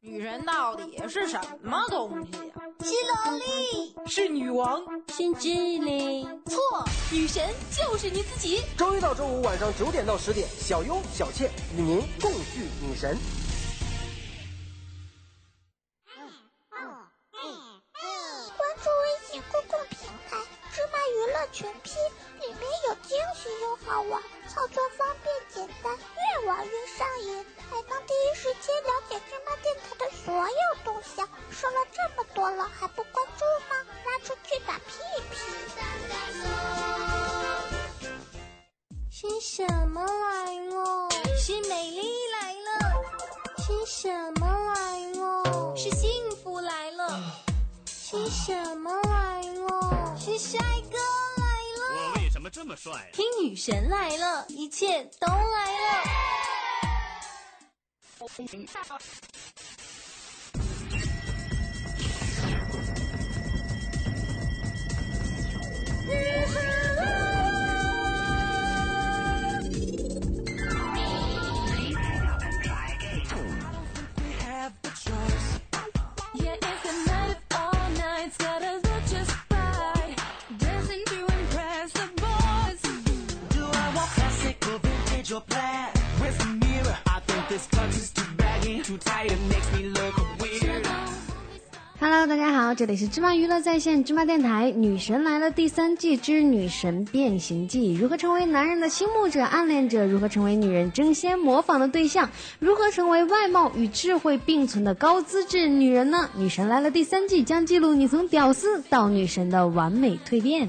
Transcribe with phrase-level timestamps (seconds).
[0.00, 2.54] 女人到底是什么东西呀、
[2.84, 4.80] 新萝莉，是女王。
[5.08, 7.44] 新机灵，错，女神
[7.76, 8.62] 就是你自己。
[8.76, 13.18] 周一到周五晚上九点到十点，小优、小倩与您共聚女神。
[23.60, 28.90] 又好玩，操作方便简单，越玩越上瘾，还能第一时间了？
[29.08, 31.28] 解芝麻电台的所有动向。
[31.50, 31.76] 说了？
[31.92, 33.84] 这么多了，还不关注吗？
[34.04, 34.92] 拉出去打屁
[35.30, 35.36] 屁！
[39.10, 41.08] 新什么来了？
[41.36, 42.08] 是美丽
[42.40, 42.68] 来了，
[43.58, 44.08] 新什
[44.38, 45.74] 么来了？
[45.76, 47.20] 是幸福来了，
[47.86, 50.16] 新什么来了？
[50.16, 50.96] 是帅哥
[52.48, 53.08] 么这么帅、啊？
[53.12, 56.02] 听女神来了，一切都来了。
[66.08, 66.77] Yeah,
[92.00, 100.06] Hello，大家好，这里是芝麻娱乐在线芝麻电台《女神来了》第三季之《女神变形记》，如何成为男人的倾慕者、暗恋者？
[100.06, 102.30] 如何成为女人争先模仿的对象？
[102.60, 106.30] 如何成为外貌与智慧并存的高资质女人呢？
[106.38, 110.68] 《女神来了》第三季将记录你从屌丝到女神的完美蜕变。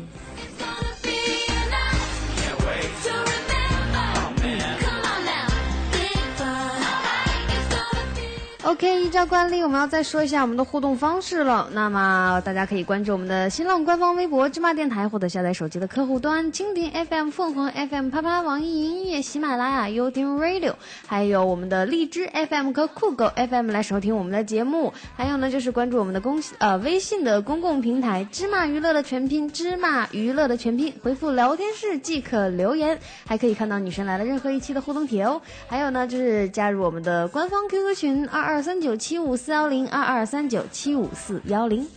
[8.70, 11.68] OK，依照惯例，我们要再说一下我们的互动方式了。
[11.74, 20.76] 那么大家可以关注我们的新浪官方微博“芝麻电台”，或者下载手机的客户端蜻蜓 FM、凤凰 FM、啪啪、网易云音乐、喜马拉雅、优听 Radio，
[21.08, 24.94] 还有我们的荔枝 FM 和酷狗 FM 来收听我们的节目。
[25.18, 35.42] 还有呢，就是关注我们的公呃微信的公共平台“芝麻娱乐”的全拼“芝麻娱乐”的全拼，回复聊天室即可留言，还可以看到女神来了任何一期的互动帖哦。
[35.68, 41.88] 还有呢，就是加入我们的官方 QQ 群二二三九七五四幺零二二三九七五四幺零。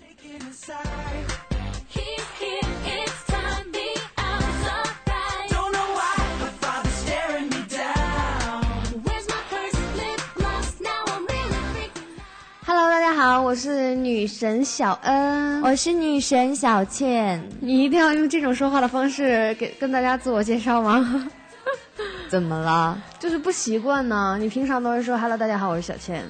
[12.64, 15.60] Hello 大家好我是女神小恩。
[15.62, 17.42] 我是女神小倩。
[17.60, 21.28] 你一定要用这种说话的方式给跟大家自我介绍吗？
[22.30, 22.96] 怎么了？
[23.18, 24.38] 就是不习惯呢。
[24.40, 26.24] 你平常都是说 hello 大家好我是小倩。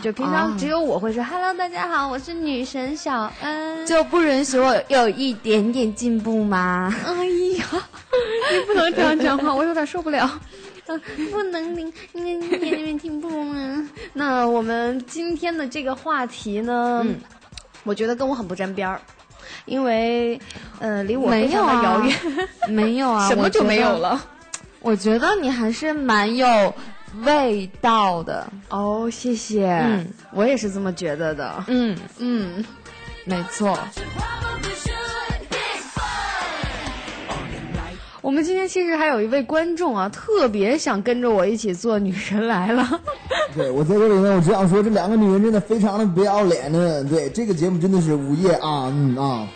[0.00, 3.86] 就平常啊只有我会说 “Hello，大家好，我是女神小恩”。
[3.86, 6.92] 就不允许我有一点点进步吗？
[7.06, 7.12] 哎
[7.58, 7.66] 呀，
[8.52, 10.28] 你不能这样讲话，我有点受不了。
[10.86, 10.98] 呃
[11.30, 13.88] 不能你你一点点进步吗？
[14.12, 17.16] 那我们今天的这个话题呢，嗯
[17.84, 19.00] 我觉得跟我很不沾边儿，
[19.64, 20.40] 因为
[20.80, 22.48] 呃，离我非没有啊常的遥远。
[22.68, 23.98] 没有啊，什么就没有？
[23.98, 24.20] 了？
[24.80, 26.74] 我觉得你还是蛮有
[27.24, 28.50] 味道的。
[28.68, 29.66] 哦，谢谢。
[29.68, 31.64] 嗯，我也是这么觉得的。
[31.68, 32.64] 嗯，嗯，
[33.24, 33.78] 没错。
[38.20, 43.00] 我们今天其实还有一位观众啊，特别想跟着我一起做女神来了。
[43.54, 47.04] 对我在这里呢，我只想说，这两个女人真的非常的不要脸呢。
[47.04, 49.48] 对这个节目真的是午夜啊，嗯啊，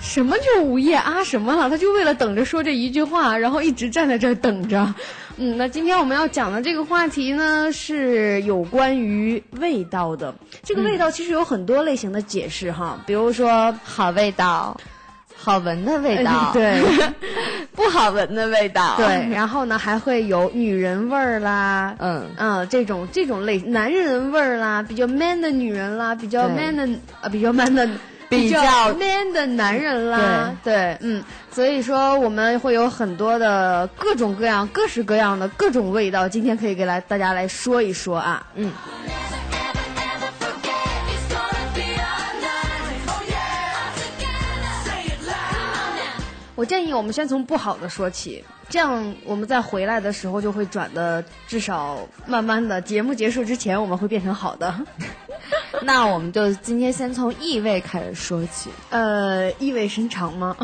[0.00, 1.68] 什么就午夜啊什么了？
[1.68, 4.94] 他就为了等着说这一句话，然后一直站在这儿等着。
[5.42, 10.34] 嗯，那今天我们要讲的这个话题呢，是有关于味道的。
[10.62, 14.78] 这个味道其实有很多类型的解释哈，比如说好味道，
[15.34, 16.82] 好闻的味道，对
[17.74, 22.26] 不好闻的味道，对，，然后呢还会有女人味儿啦，嗯。
[22.36, 26.86] 嗯，这种这种类男人味儿啦，比较 man 的女人啦，比较 man 的
[27.22, 27.88] 呃比较 man 的。
[28.30, 28.62] 比较
[28.94, 38.46] man 的男人啦，对，嗯，所以说我们会有很多的各种各样各式各样的各种味道，今天可以给来大家来说一说啊。
[38.54, 38.72] 嗯。
[46.54, 48.44] 我建议我们先从不好的说起。
[48.70, 54.72] 这样我们在回来的时候就会转的，至少慢慢的节目结束之前我们会变成好的。
[55.82, 58.70] 那我们就今天先从意味开始说起。
[58.90, 60.56] 呃，意味深长吗？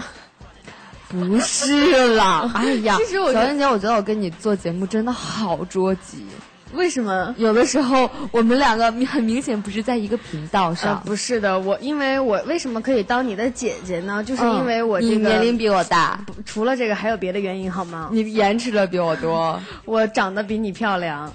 [1.09, 6.27] 不是啦，哎呀， 其实我小燕姐，我觉得我跟你做节目真的好捉急。
[6.73, 7.35] 为什么？
[7.39, 14.23] 有的时候我们两个很明显不是在一个频道啊，上，不是的，我因为我为什么可以当你的姐姐呢？
[14.25, 18.11] 就是嗯因为我这你个年龄比我大，除了这个还有别的原因好吗？
[18.13, 21.33] 你延迟的比我多， 我长得比你漂亮，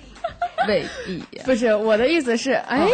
[0.68, 1.22] 未必。
[1.44, 2.86] 不是我的意思是，哎，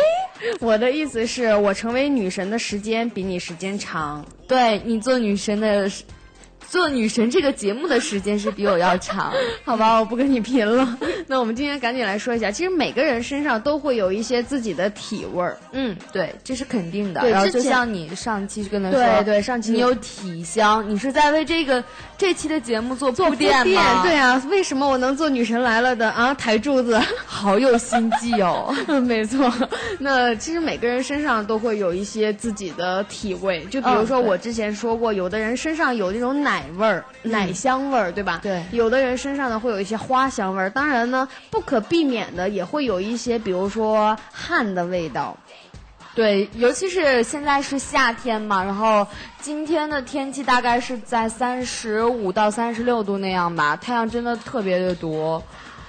[0.60, 4.24] 我的意思是我成为女神的时间比你时间长。
[4.46, 6.04] 对你做女神的时，
[6.72, 9.30] 做女神这个节目的时间是比我要长。
[9.62, 10.98] 好吧，我不跟你拼了。
[11.28, 15.58] 那我们今天赶紧来说一下，其实每个人身上都会有一些自己的体味儿。
[15.72, 17.28] 嗯，对，这是肯定的。
[17.28, 21.84] 然后就像你上期跟他说，对对上期你有体香，你是在为这个
[22.16, 24.02] 这期的节目做做铺垫吗？
[24.02, 26.32] 对，啊，为什么我能做女神来了的啊？
[26.32, 28.74] 抬柱子， 好有心计哦。
[29.06, 29.52] 没错。
[29.98, 38.40] 那其实每个人身上都会有一些自己的体味，就比如说我之前说过，有的人身上有那种奶味儿、奶香味儿，对吧？
[38.42, 45.36] 对有的人身上呢会有一些花香味儿，当然呢不可避免的也会有一些，比如说汗的味道。
[46.14, 49.06] 对，尤其是现在是夏天嘛，然后
[49.40, 55.42] 今天的天气大概是在三十五到三十六度那样吧，太阳真的特别的毒。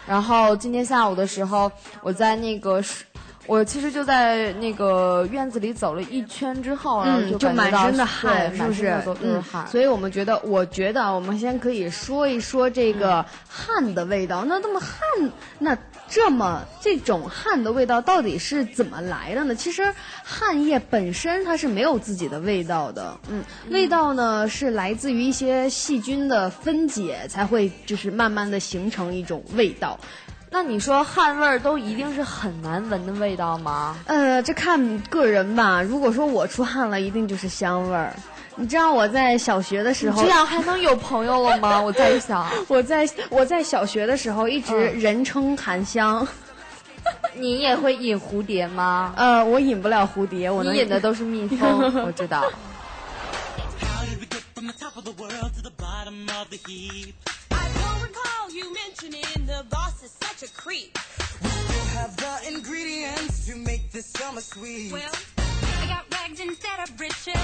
[0.07, 1.69] 然后今天下午的时候，
[2.01, 3.03] 我在那个是，
[3.45, 9.67] 我其实就在那个院子里走了一圈之后，然后嗯，就满感觉到身的汗，是不是嗯汗。
[9.67, 14.45] 所以我们觉得，我觉得啊，我们先可以说一说这个汗的味道。
[14.45, 15.29] 那那么汗，
[15.59, 19.55] 那这么这种汗的味道到底是怎么来的呢？
[19.55, 19.93] 其实
[20.23, 29.99] 汗液本身它是没有自己的味道的，嗯，味道呢是来自于一些细菌的分解，才会就是慢慢的形成一种味道。
[30.53, 33.97] 那你说汗味儿都一定是很难闻的味道吗？
[34.05, 35.81] 呃，这看个人吧。
[35.81, 38.13] 如果说我出汗了，一定就是香味儿。
[38.55, 41.81] 你知道我在小学的时候，这样还能有朋友了吗？
[41.81, 46.25] 我在想， 我在我在小学的时候一直嗯人称含香。
[47.33, 49.11] 你也会引蝴蝶吗？
[49.17, 52.45] 呃，我引不了蝴蝶，我能你引的都是蜜蜂， 我知道。
[58.13, 59.73] How did we get from the top of the world to the bottom of the heap?
[59.73, 60.97] I don't recall you mentioning the boss is such a creep.
[61.95, 64.91] Have the ingredients to make this summer sweet.
[64.91, 67.37] Well, I got rags instead of riches.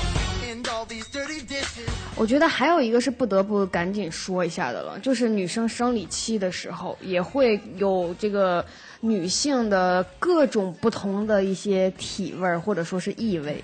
[0.50, 1.88] And all these dirty dishes.
[2.16, 8.66] 我觉得还有一个是不得不赶紧说一下的了，就是女生生理期的时候也会有这个
[9.02, 13.64] 女性的各种不同的一些体味儿或者说是异味。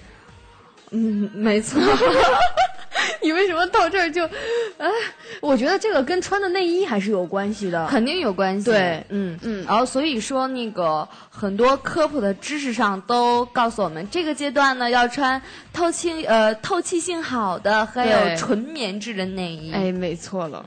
[0.91, 1.81] 嗯，没错。
[3.21, 4.25] 你为什么到这儿就，
[4.77, 4.89] 哎，
[5.41, 7.87] 我觉得这个跟穿的内衣还是有关系的。
[7.87, 8.65] 肯定有关系。
[8.65, 15.41] 对嗯嗯然后所以说那个很多科普的知识上都告诉我们，这个阶段呢要穿
[15.73, 19.71] 透气呃透气性好的，还有纯棉质的内衣。
[19.73, 20.65] 哎，没错了。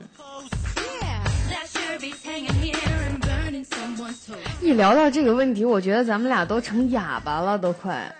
[4.61, 8.13] 一聊到这个问题，我觉得咱们俩都成哑巴了，都快。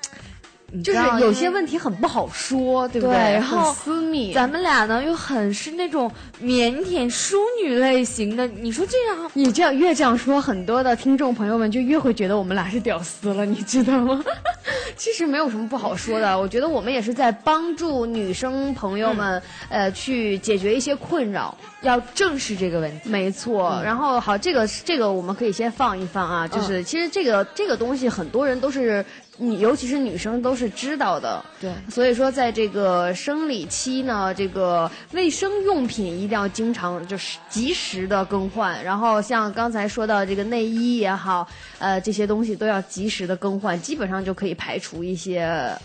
[0.84, 4.34] 就是有些问题很不好说，对不对然很后私密。
[4.34, 6.12] 咱们俩呢又很是那种
[6.42, 14.24] 腼腆淑女类型的，你说这样你这样越这样说，很多的听众朋友们就越会觉得我们俩是屌丝了， 你知道吗？
[14.96, 21.56] 其实没有什么不好说的， 我觉得我们也是在帮助女生朋友们，呃，去解决一些困扰。
[21.82, 23.10] 要正视这个问题。
[23.10, 29.06] 没错，然后好，这个这个我们可以先放一放啊，就是、其实这个这个东西很多人都是，
[29.42, 41.48] 你尤其是女生都是知道的，对所以说在这个生理期呢，这个卫生用品一定要经常就是及时的更换，然后像刚才说到这个内衣也好，
[41.78, 45.42] 呃，这些东西都要及时的更换，基本上就可以排除一些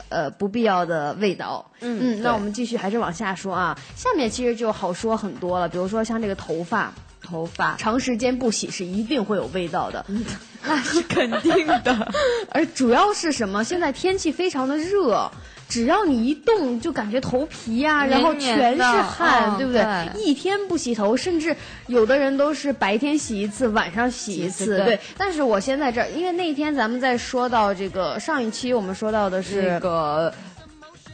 [0.08, 1.64] 呃不必要的味道。
[1.80, 6.92] 嗯嗯，那我们继续还是往下说啊，下面其实就好说很多了，比如说像这个头发。
[7.24, 10.04] 头发长时间不洗是一定会有味道的，
[10.64, 12.12] 那是肯定的。
[12.52, 13.64] 而主要是什么？
[13.64, 15.30] 现在天气非常的热，
[15.68, 19.82] 只要你一动就感觉头皮呀、然后全是汗，嗯对不对？
[19.82, 25.00] 对一天不洗头，甚至有的人都是白天洗一次，晚上洗一次，对对。
[25.16, 30.32] 但是我先在这儿，因为那天咱们在说到这个上一期我们说到的是那个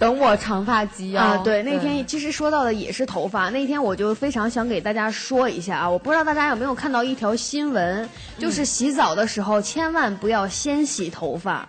[0.01, 3.51] 等我长发及腰啊，对，那天其实说到的也是头发。
[3.51, 11.69] 那天我就非常想给大家说一下啊，我不知道大家有没有看到一条新闻，就是洗澡的时候千万不要先洗头发。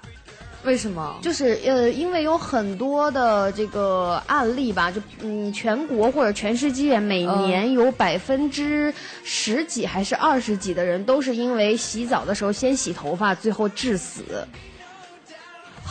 [0.64, 1.18] 为什么？
[1.22, 8.94] 就是呃，因为有很多的这个案例吧，就嗯，全国或者全世界每年有百分之
[9.26, 14.48] 十几还是二十几的人都是因为洗澡的时候先洗头发，最后致死。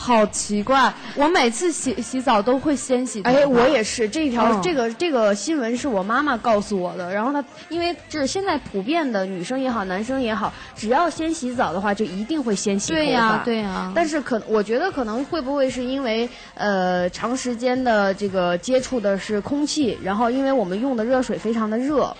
[0.03, 3.37] 好奇怪，我每次洗洗澡都会先洗头发。
[3.37, 7.13] 哎，我也是这一条、嗯这个这个新闻是我妈妈告诉我的。
[7.13, 13.03] 然后她因为就是现在普遍的女生也好，男生也好，只要先洗澡的话，就一定会先洗头发。
[13.05, 22.11] 对呀、对呀、但是可我觉得可能会不会是因为呃长时间的这个接触的是空气，然后因为我们用的热水非常的热，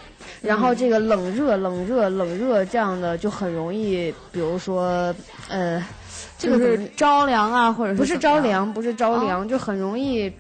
[0.42, 5.14] 然后这个冷热冷热冷热这样的就很容易，比如说
[5.50, 5.84] 呃，
[6.42, 10.32] 这个就是着凉啊，或者不是着凉，不是着凉，就很容易。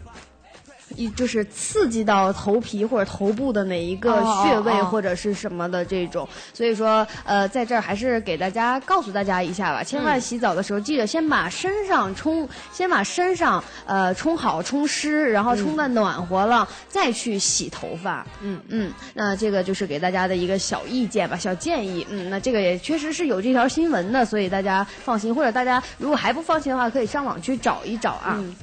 [0.96, 18.26] 一就是刺激到头皮或者头部的哪一个哦穴位或者是什么的这种，所以说呃，在这儿还是给大家告诉大家一下吧，千万洗澡的时候记得先把身上冲，先把身上呃冲好冲湿，然后冲的暖和了，再去洗头发。
[18.42, 22.06] 嗯嗯，那这个就是给大家的一个小意见吧，小建议。
[22.10, 28.36] 嗯，那这个也确实是有这条新闻的，所以大家放心，或者大家如果还不放心的话，可以上网去找一找啊。
[28.38, 28.56] 嗯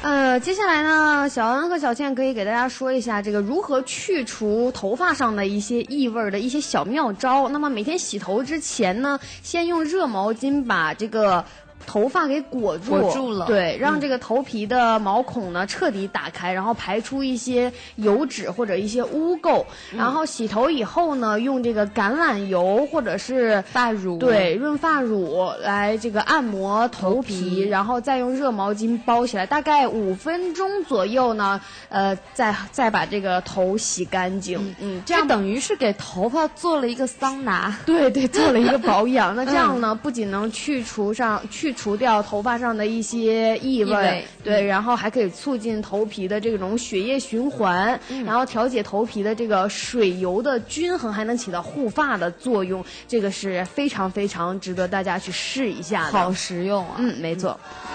[0.00, 7.48] 呃，接下来呢，小恩和小倩可以给大家说一下这个如何去除头发上的一些异味儿的一些小妙招。
[7.48, 11.44] 那么每天洗头之前呢，先用热毛巾把这个。
[11.88, 19.64] 头发给裹住，裹住了对，让这个头皮的毛孔呢彻底打开，然后排出一些油脂或者一些污垢。
[19.96, 34.58] 然后洗头以后呢，用这个橄榄油或者是发乳对，润发乳来这个按摩头皮，然后再用热毛巾包起来，大概五分钟左右呢，呃，再再把这个头洗干净。
[34.58, 37.74] 嗯，嗯这样等于是给头发做了一个桑拿。
[37.86, 39.34] 对对，做了一个保养。
[39.34, 52.84] 那这样呢， 不仅能去除上去除掉头发上的一些异味，异味对，然后还可以促进头皮的这种血液循环，然后调节头皮的这个水油的均衡，还能起到护发的作用。
[53.06, 56.10] 这个是非常非常值得大家去试一下的。
[56.10, 56.96] 好实用啊！
[56.98, 57.58] 嗯，没错。
[57.62, 57.87] 嗯，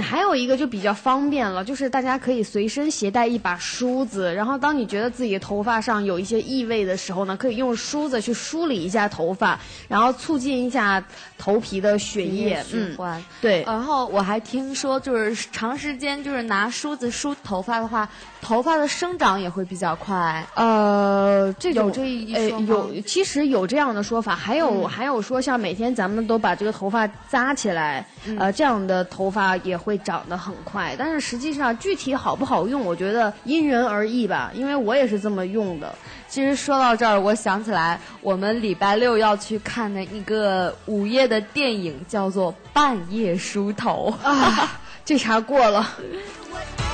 [0.00, 11.04] 还有一个就比较方便了，就是大家可以随身携带一把梳子，然后当你觉得自己头发上有一些异味的时候呢，可以用梳子去梳理一下头发，然后促进一下
[11.36, 13.20] 头皮的血液循环。
[13.20, 18.08] 嗯，对，然后我还听说，就是长时间就是拿梳子梳头发的话，
[18.44, 20.46] 头发的生长也会比较快。
[20.54, 28.06] 呃，这种有这一呃说吗有，其实有这样的说法，还有、还有说，像每天咱们都把这个头发扎起来，
[28.38, 30.94] 呃，这样的头发也会长得很快。
[30.98, 35.94] 但是实际上具体好不好用，我觉得因人而异吧，因为我也是这么用的。
[36.28, 44.70] 其实说到这儿，我想起来我们礼拜六要去看的一个午夜的电影，叫做《半夜梳头》啊，
[45.02, 45.88] 这茬过了。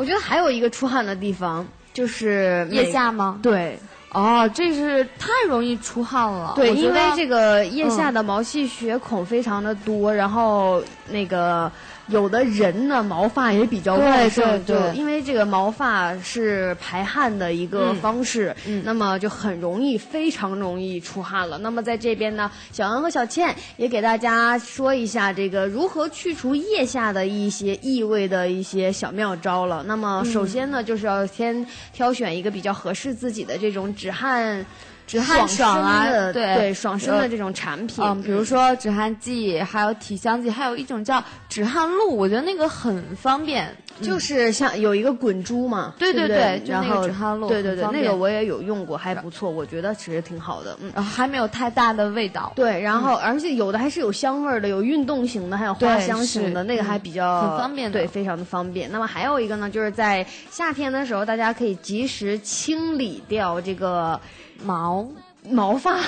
[0.00, 3.38] 我觉得还有一个出汗的地方，就是腋下吗？
[3.42, 3.78] 对，
[4.12, 6.54] 哦，这是太容易出汗了。
[6.56, 11.70] 对，因为这个腋下的毛细血孔非常的多，然后那个
[12.10, 21.56] 有的人呢毛发也比较旺盛，就因为这个毛发是排汗的一个方式，嗯那么就很容易，非常容易出汗了。
[21.58, 29.84] 那么在这边呢，小恩和小倩也给大家说一下这个如何去除腋下的一些异味的一些小妙招了。
[29.86, 34.66] 那么首先呢，就是要先挑选一个比较合适自己的这种止汗。
[35.10, 43.74] 止汗爽啊的对对爽身的这种产品，嗯，比如说止汗剂，还有体香剂，还有一种叫止汗露，我觉得那个很方便。
[44.00, 50.90] 就是像有一个滚珠嘛，对对不对对就然后那个止汗露对对对，那个我也有用过，还不错，我觉得其实挺好的，嗯。
[50.94, 52.50] 然后还没有太大的味道。
[52.56, 58.90] 对，然后、而且有的还是有香味儿的，有运动型的，还有花香型的，那个还比较、很方便的对，非常的方便。
[58.90, 64.18] 那么还有一个呢，就是在夏天的时候，大家可以及时清理掉这个
[64.64, 65.08] 毛。
[65.48, 65.98] 毛发，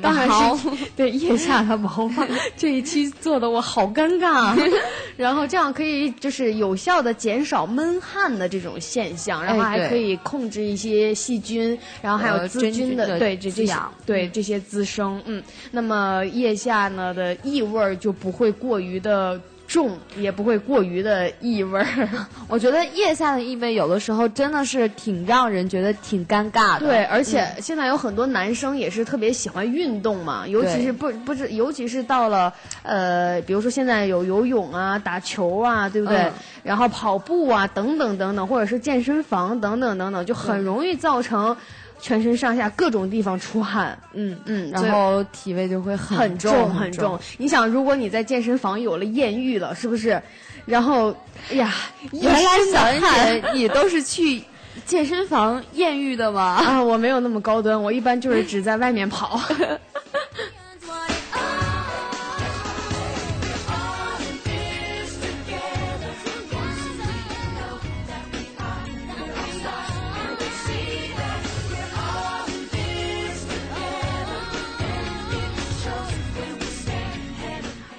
[0.00, 0.26] 当然
[0.56, 2.26] 是对腋下的毛发。
[2.56, 4.56] 这一期做的我好尴尬，啊。
[5.18, 13.76] 然后这样可以就是有效的减少闷汗的这种现象，然后还可以控制一些细菌，然后还有呃滋菌的真菌的对这这些
[14.06, 19.38] 对这些滋生，嗯，那么腋下呢的异味儿就不会过于的。
[19.70, 22.08] 重也不会过于的异味儿，
[22.50, 26.80] 我觉得腋下的异味有的时候真的是挺让人觉得挺尴尬的。
[26.80, 36.18] 对，而且现在有很多男生也是特别喜欢运动嘛，尤其是不不是，尤其是到了呃，比如说现在有游泳啊、打球啊，对不对？
[36.18, 41.56] 嗯然后跑步啊，等等等等，或者是健身房等等等等，就很容易造成。
[42.00, 47.18] 全身上下各种地方出汗，嗯嗯，然后体味就会很很重很重。
[47.38, 50.20] 你想，如果你在健身房有了艳遇了，是不是？
[50.66, 51.14] 然后，
[51.50, 51.72] 哎呀，
[52.12, 52.42] 原来
[52.72, 54.42] 小恩汗姐你都是去
[54.84, 56.42] 健身房艳遇的吗？
[56.64, 59.40] 啊，我没有那么高端，我一般就是只在外面跑。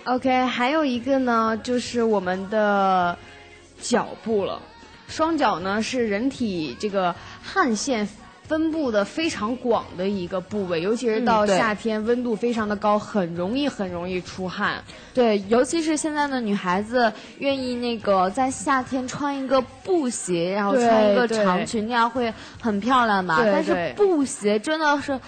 [0.06, 3.16] OK，还有一个呢，就是我们的
[3.80, 4.60] 脚部了。
[5.08, 8.08] 双脚呢是人体这个汗腺
[8.48, 14.84] 分布的非常广的一个部位，尤其是到夏天，温度非常的高，很容易很容易出汗。
[15.14, 23.40] 对，尤其是现在的女孩子愿意那个在夏天穿一个布鞋，然后穿一个长裙，那样会很漂亮嘛。
[23.44, 25.20] 但是布鞋真的是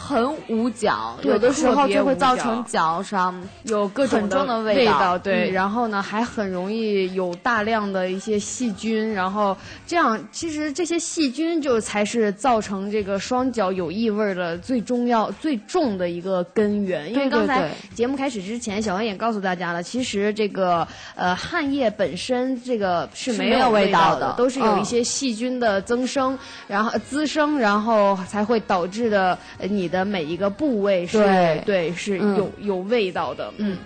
[0.00, 5.18] 很捂脚，有的时候就会造成脚上有各种重的味道。
[5.18, 5.52] 对，嗯。
[5.52, 17.12] 然后呢还很容易有大量的一些细菌，然后这样其实这些细菌就才是造成这个双脚有异味的最重要、最重的一个根源。
[17.12, 31.62] 因为刚才节目开始之前，小恩也告诉大家了，其实这个呃汗液本身这个是没有味道的都是有一嗯些细菌的增生，然后呃滋生，然后才会导致的呃你的每一个部位是对。
[31.66, 32.36] 对是嗯。
[32.36, 33.76] 有、有味道的，嗯。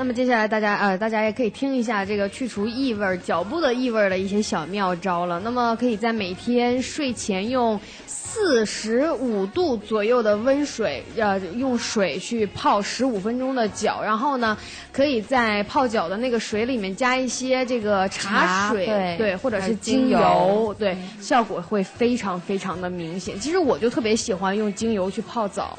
[0.00, 5.38] 那么接下来大家呃，大家也可以听一下这个去除异味儿、脚部的异味儿的一些小妙招了。
[5.40, 14.56] 那么可以在每天睡前用四十五度左右的温水，呃，用水去泡十五分钟的脚，然后呢，
[14.90, 23.38] 可以在泡脚的那个水里面加一些这个茶茶水，对或者是精精油对，效果会非常非常的明显。
[23.38, 25.78] 其实我就特别喜欢用精油去泡澡。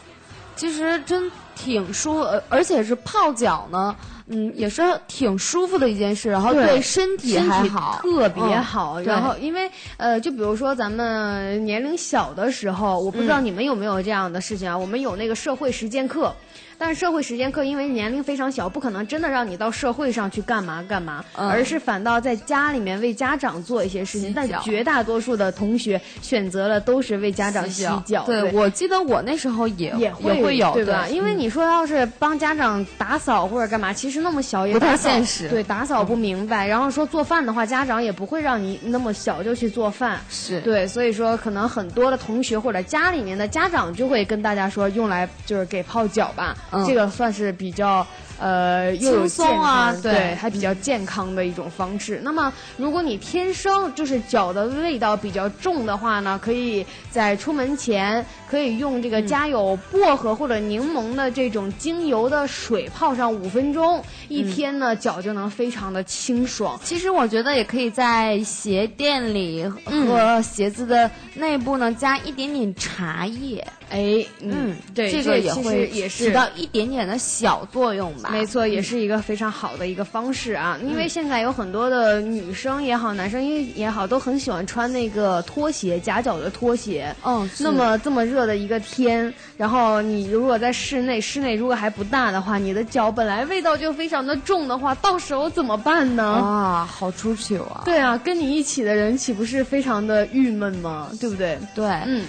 [0.53, 3.95] 其实真挺舒，呃而且是泡脚呢，
[4.27, 8.95] 嗯，也是挺舒服的一件事，然后对身体身体还好，特别嗯好。
[9.01, 14.77] 对然后，因为呃，就比如说咱们年龄小的时候，我不知道嗯你们有没有这样的事情啊？
[14.77, 16.33] 我们有那个社会实践课。
[16.81, 24.33] 但是社会实践课因为年龄非常小，不可能真的让你到社会上去干嘛干嘛，嗯而是反倒在家里面为家长做一些事情。
[24.33, 28.23] 但绝大多数的同学选择了都是为家长洗脚。
[28.25, 31.05] 对，我记得我那时候也也会会有，对吧？
[31.07, 36.65] 对因为你说要是帮家长打扫或者干嘛，其实那么小也不太现实对，打扫不明白。
[36.65, 40.19] 然后说做饭的话，家长也不会让你那么小就去做饭。
[40.31, 48.05] 是对，所以说可能很多的同学或者家里面的家长就会跟大家说，用来就是给泡脚吧，嗯这个算是比较
[48.39, 52.19] 呃又有健康啊对，对还比较健康的一种方式。
[52.23, 66.77] 那么如果你天生就是脚的味道比较重的话呢，可以在出门前可以用这个加有薄荷或者柠檬的这种精油的水泡上五分钟，一天呢脚就能非常的清爽。
[66.83, 78.31] 其实我觉得也可以在鞋垫里嗯和鞋子的内部呢加一点点茶叶，哎，嗯，对，这个也其实会也是起到一点点的小作用吧。
[78.33, 80.77] 没错，也是一个非常好的一个方式啊。
[80.83, 87.15] 因为现在有很多的女生也好，男生也也好，都很喜欢穿那个拖鞋，夹脚的拖鞋。
[87.23, 96.23] 嗯，是那么这么热的一个天，然后你如果在室内，室内如果还不大的话，你的脚本来味道就非常的重的话，到时候怎么办呢？
[96.23, 97.81] 啊，好出糗啊！
[97.85, 101.09] 对啊，跟你一起的人岂不是非常的郁闷吗？
[101.19, 101.59] 对不对？
[101.75, 102.25] 对，嗯，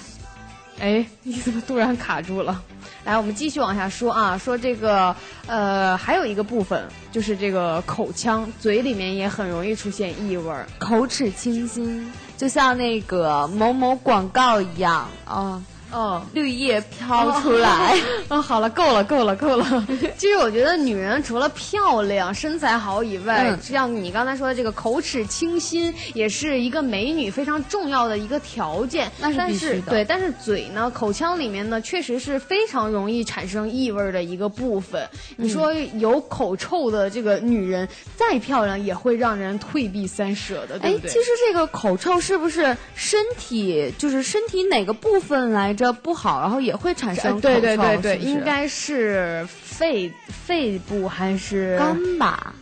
[0.78, 2.62] 哎，你怎么突然卡住了？
[3.04, 5.14] 来，我们继续往下说啊，说这个
[5.46, 10.66] 呃，还有一个部分就是这个口腔，嘴里面也很容易出现异味儿。
[10.78, 15.62] 口齿清新，就像那个某某广告一样啊，哦，
[16.32, 17.96] 绿叶飘出来。
[18.28, 19.86] 哦，好了，够了，够了，够了。
[20.16, 29.10] 其实我觉得女人除了漂亮、身材好以外，嗯像你刚才说的这个口齿清新，也是一个美女非常重要的一个条件。
[29.18, 35.08] 那是但必须的是对，但是嘴呢，口腔里面呢，确实是非常容易产生异味的一个部分。
[35.36, 41.10] 你说有口臭的这个女人，再漂亮也会让人退避三舍的，对哎不，对？
[41.10, 47.40] 其实这个口臭是不是身体就是身体哪个部分来着不好，然后也会产生口臭？
[47.40, 52.54] 对对对应该是肺肺部还是肝吧？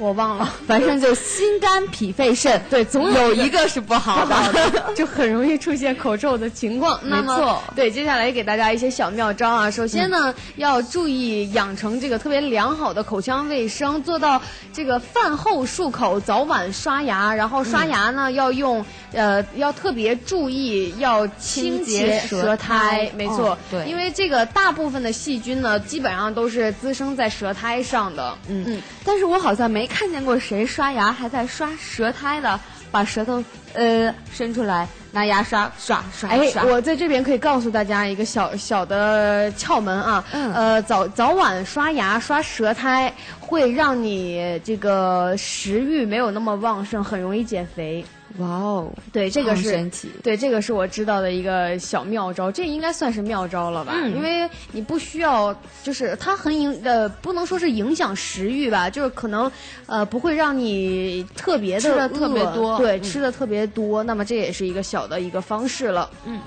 [0.00, 4.34] 我忘了， 反正就心肝脾肺肾， 对，总有一一个是不好的。
[4.94, 6.98] 就很容易出现口臭的情况。
[7.02, 7.62] 那么错。
[7.74, 9.70] 对，接下来给大家一些小妙招啊。
[9.70, 14.40] 首先呢，要注意养成这个特别良好的口腔卫生，做到
[14.72, 23.50] 这个饭后漱口，早晚刷牙，然后刷牙呢、要用呃要特别注意要清清洁洁舌舌苔苔，没错。
[23.50, 23.86] 哦，对。
[23.86, 28.36] 因为这个大部分的细菌呢，基本上都是滋生在舌苔上的。
[28.48, 28.64] 嗯。
[28.68, 32.58] 嗯，但是我好像没看见过谁刷牙还在刷舌苔的，
[32.90, 33.42] 把舌头
[33.74, 36.64] 呃伸出来，拿牙刷刷刷哎，刷。
[36.64, 48.04] 我在这边可以告诉大家一个小小的窍门啊，嗯呃，早早晚刷牙刷舌苔会让你这个食欲没有那么旺盛，很容易减肥。
[48.38, 49.90] 哇哦，对，这个是
[50.22, 53.92] 对，这个是我知道的一个小妙招，这应该算是妙招了吧？
[53.96, 59.50] 嗯因为你不需要，就是它很影呃，不能说是影响食欲吧，就是可能
[59.86, 64.02] 呃不会让你特别的特别多对，嗯吃的特别多。
[64.04, 66.08] 那么这也是一个小的一个方式了。
[66.24, 66.40] 嗯。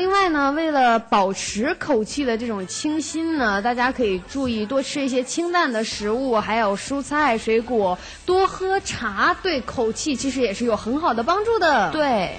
[0.00, 11.90] 另外呢，为了保持口气的这种清新呢，大家可以注意多吃一些清淡的食物，还有蔬菜、水果，多喝茶，对口气其实也是有很好的帮助的。
[11.90, 12.30] 对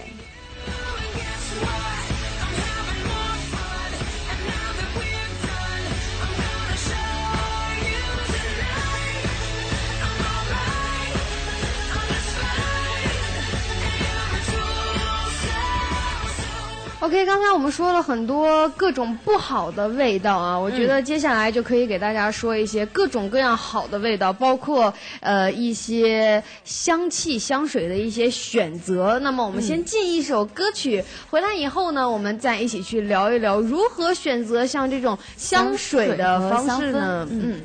[17.01, 29.19] ，，OK，刚才我们说了很多各种不好的味道啊，我觉得接下来就可以给大家说一些各种各样好的味道，包括呃一些香气香水的一些选择。
[29.19, 37.27] 那么我们先进一首歌曲，回来以后呢，我们再一起去聊一聊如何选择像这种香水的方式呢？
[37.29, 37.59] 嗯。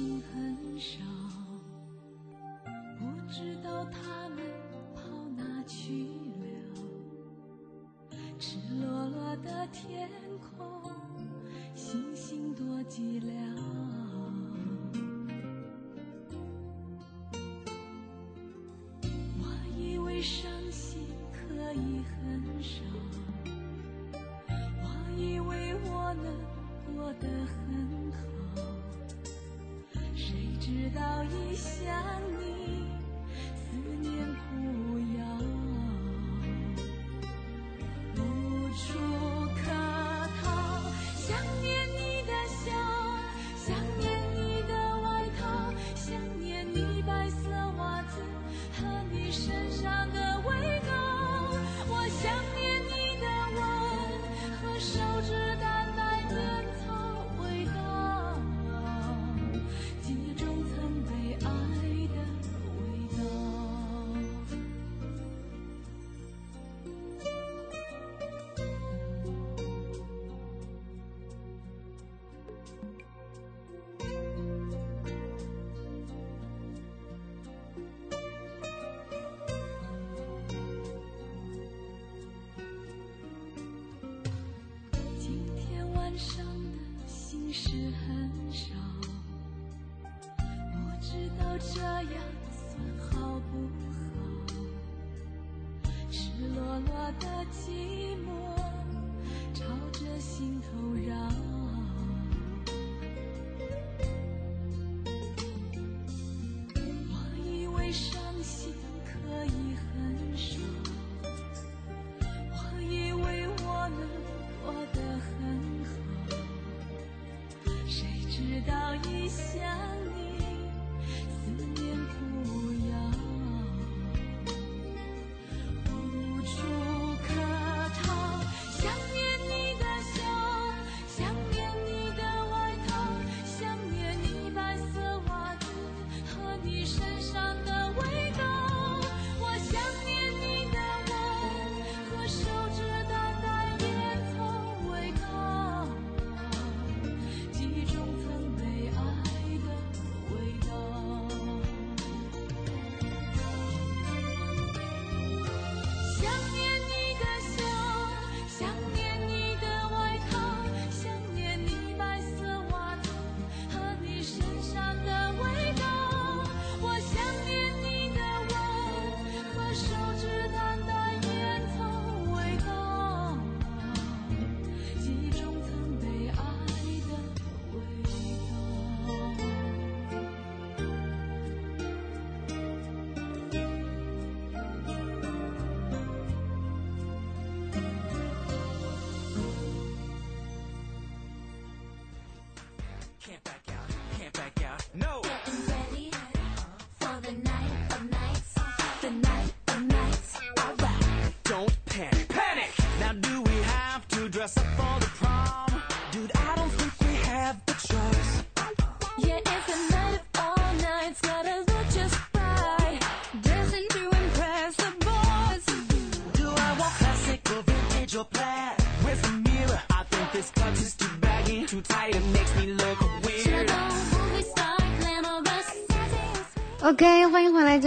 [0.00, 1.09] 心很少，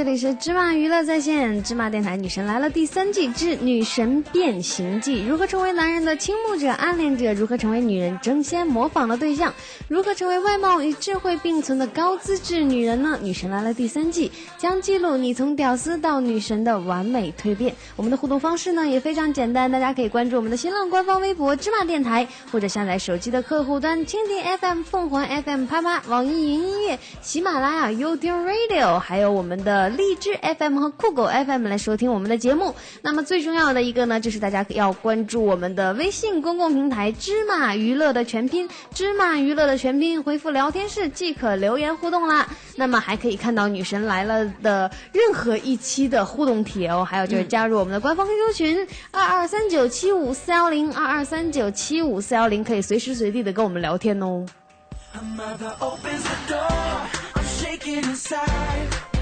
[0.04, 7.34] 这里是芝麻娱乐在线，芝麻电台《女神来了》第三季之《女神变形记》，如何成为男人的倾慕者、暗恋者？
[7.34, 9.54] 如何成为女人争先模仿的对象？
[9.88, 13.18] 如何成为外貌与智慧并存的高资质女人呢？
[13.24, 17.74] 《女神来了》第三季将记录你从屌丝到女神的完美蜕变。
[17.96, 32.76] 我们的互动方式呢也非常简单，大家可以关注我们的新浪官方微博“芝麻电台”，或者下载手机的客户端蜻蜓 FM、凤凰 FM、啪啪、网易云音乐、喜马拉雅、优听 Radio，还有我们的荔枝 FM 和酷狗 FM 来收听我们的节目。
[33.02, 42.48] 那么最重要的一个呢，就是大家要关注我们的微信公共平台“芝麻娱乐”的全拼“芝麻娱乐”的全拼，回复聊天室即可留言互动啦。
[42.76, 54.46] 那么还可以看到女神来了的任何一期的互动帖哦，还有就是加入我们的官方 QQ 群二二三九七五四幺零二二三九七五四幺零，可以随时随地的跟我们聊天哦。
[55.16, 56.68] A mother opens the door,
[57.36, 59.13] I'm shaking inside.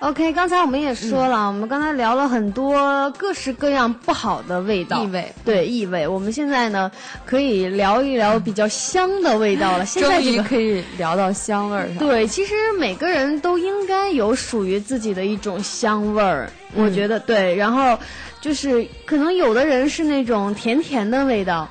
[0.00, 6.08] OK，刚才我们也说了，我们刚才聊了很多各式各样不好的味道，异味对异味。
[6.08, 6.90] 我们现在呢，
[7.26, 9.84] 可以聊一聊比较香的味道了。
[9.86, 11.98] 现在这个终于可以聊到香味儿上。
[11.98, 17.54] 对，其实每个人都应该有属于自己的一种香味儿，我觉得对。
[17.54, 17.98] 然后
[18.40, 21.68] 就是可能有的人是那种甜甜的味道，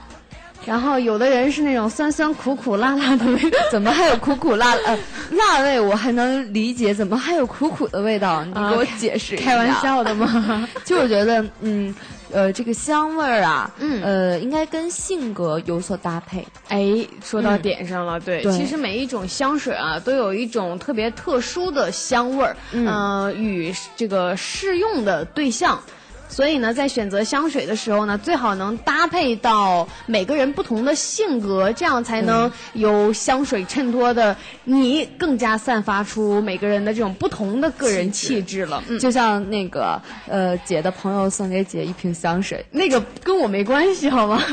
[0.70, 3.58] 然后有的人是那种酸酸苦苦辣辣的味道。
[3.72, 4.98] 怎么还有苦苦辣呃
[5.32, 5.80] 辣味？
[5.80, 8.44] 我还能理解，怎么还有苦苦的味道？
[8.46, 9.46] 你给我解释一下。
[9.46, 10.68] 开玩笑的吗？
[10.84, 11.96] 就我觉得，嗯，
[12.32, 16.46] 呃，这个香味儿啊，嗯呃，应该跟性格有所搭配。
[16.68, 25.82] 哎，说到点上了，对，对其实每一种香水啊，都有一种特别特殊的香味儿，嗯、呃，与这个适用的对象。
[26.30, 34.36] 所以呢，在选择香水的时候呢，最好能搭配到每个人不同的性格，这样才能由香水衬托的
[34.66, 38.84] 你更加散发出每个人的这种不同的个人气质了。
[38.88, 44.44] 嗯，就像那个呃，姐的朋友送给姐一瓶香水，那个跟我没关系，好吗？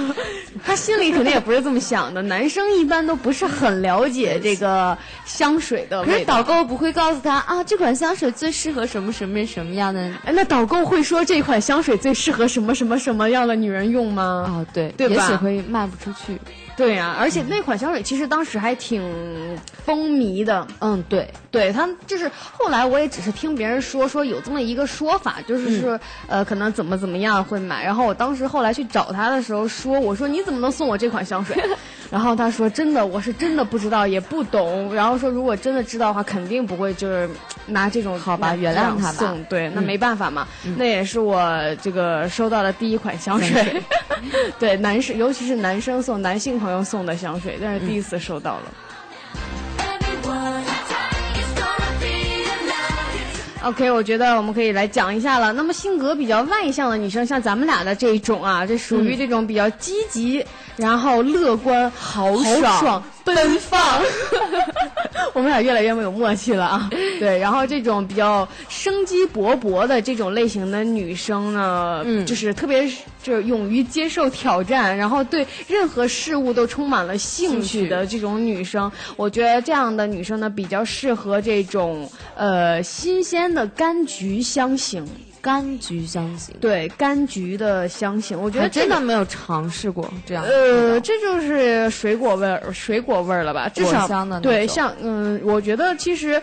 [0.63, 2.21] 他心里肯定也不是这么想的。
[2.23, 6.25] 男生一般都不是很了解这个香水的可是。
[6.25, 14.23] 导购不会告诉他啊，这款香水最适合什么什么什么样的哎，那导购会说这款香水最适合什么什么什么样的女人用吗？
[14.47, 14.67] 啊？
[14.73, 16.39] 对，对吧也许会卖不出去。
[16.77, 19.01] 对呀、而且那款香水其实当时还挺
[19.85, 20.67] 风靡的。
[20.81, 27.85] 嗯，对，对他就是后来我也只是听别人说说有这么一个说法，就是说、呃可能怎么怎么样会买。
[27.85, 31.57] 然后我当时后来去找他的时候说，我说你怎么能送我这款香水？
[32.11, 34.95] 然后他说真的，我是真的不知道，也不懂。
[34.95, 37.29] 然后说如果真的知道的话，肯定不会就是
[37.67, 43.83] 拿这种好吧原谅他吧送对，那没办法嘛，那也是我这个收到的第一款香水。
[44.59, 48.63] 对，男士尤其是男生送男性朋友送的香水，但是第一次收到了。
[53.63, 55.51] OK，我觉得我们可以来讲一下了。
[55.55, 60.45] 那么性格比较外向的女生，像咱们俩的这一种啊，这属于这种比较积极，
[60.77, 63.81] 然后乐观、豪爽爽、奔放。
[65.33, 66.89] 我们俩越来越没有默契了啊！
[67.19, 72.89] 对，然后这种比较生机勃勃的这种类型的女生呢，嗯就是特别
[73.21, 85.05] 就是勇于接受挑战，然后对任何事物都充满了兴趣的这种女生，我觉得这样的女生呢，比较适合这种呃新鲜的柑橘香型。
[85.45, 86.55] 柑橘香型。
[86.61, 93.69] 对柑橘的香型，我觉得这个真的没有尝试过这样呃，这就是水果味儿，水果味儿了吧？
[93.69, 96.43] 至少香的对，像嗯，我觉得其实。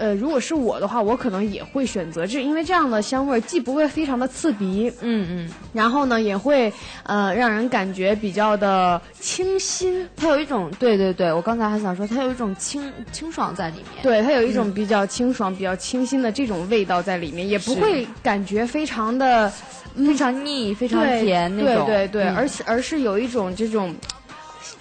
[0.00, 14.02] 呃，如果是我的话，我可能也会选择这，因为这样的香味儿既不会非常的刺鼻，嗯嗯，然后呢也会呃让人感觉比较的清新，它有一种对对对，我刚才还想说，它有一种清清爽在里面。
[14.02, 19.52] 对，它有一种比较清爽、比较清新的这种味道在里面，也不会感觉非常的
[19.94, 21.84] 非常腻，非常甜那种。
[21.86, 23.94] 对对对，嗯而且而是有一种这种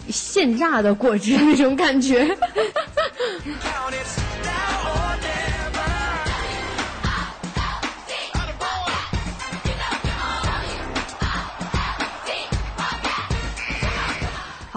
[0.07, 2.25] 现榨的果汁那种感觉。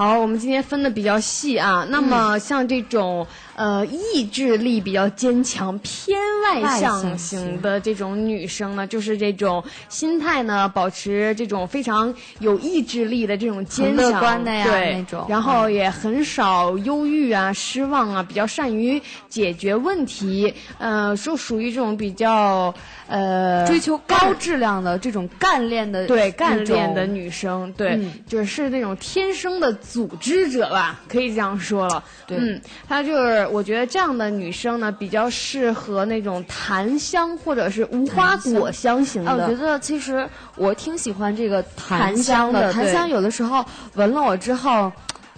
[0.03, 1.87] 好，我们今天分的比较细啊。
[1.89, 22.75] 那么像这种呃意志力比较坚强、偏外外向向型的这种女生呢，就是这种心态呢，保持这种非常有意志力的这种坚强观的呀对那种然后也很少忧郁啊、失望啊，比较善于解决问题，呃，就属于这种比较
[23.13, 32.03] 呃追求高质量的这种干练的对干练的女生，对，嗯就是那种天生的组织者吧，可以这样说了。
[32.27, 39.45] 对嗯，她就是我觉得这样的女生呢，比较适合那种檀香或者是无花果香型哎，的。
[39.45, 43.63] 我觉得其实我挺喜欢这个檀檀香香的对檀香有的时候
[43.95, 44.91] 闻了我之后，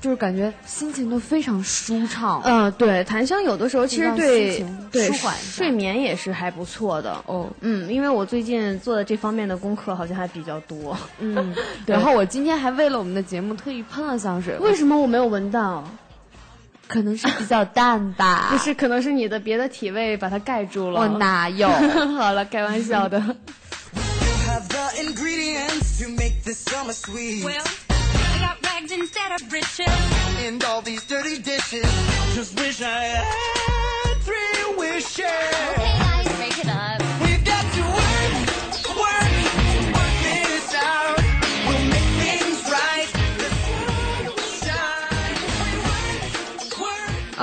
[0.04, 2.42] 就是感觉心情都非常舒畅。
[2.44, 4.62] 嗯、对，檀香有的时候其实对
[4.92, 7.16] 对舒缓睡眠也是还不错的。
[7.24, 10.94] 哦，嗯，因为我最近做的这方面的功课好像还比较多。
[11.20, 11.54] 嗯，
[11.86, 15.82] 然后我今天还为了我们的节目特意喷了香水，为什么我没有闻到？
[16.86, 18.48] 可能是比较淡吧。
[18.52, 21.00] 不是，可能是你的别的体味把它盖住了。
[21.00, 21.66] 我哪有？
[22.14, 23.18] 好了，开玩笑的。
[28.85, 29.87] Rags instead of riches.
[30.38, 31.85] And all these dirty dishes.
[32.35, 35.25] Just wish I had three wishes.
[35.73, 37.03] Okay, guys, break it up.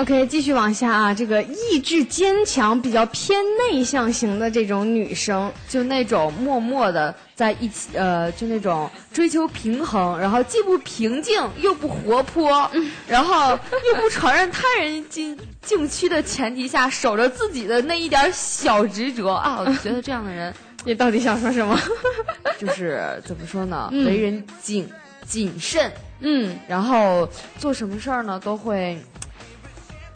[0.01, 12.67] OK，继续往下啊，这个意志坚强、比较偏内向型的这种女生，就那种默默的在一起，呃，就那种追求平衡，然后既不平静又不活泼，
[13.07, 19.31] 然后又不承认他人禁禁区的前提下，守着自己的那一点小执着。
[19.31, 19.59] 啊！
[19.63, 20.51] 我觉得这样的人
[20.83, 21.79] 你到底想说什么？
[22.57, 24.03] 就是怎么说呢，嗯。
[24.07, 24.89] 为人谨
[25.27, 28.97] 谨慎，嗯，然后做什么事儿呢都会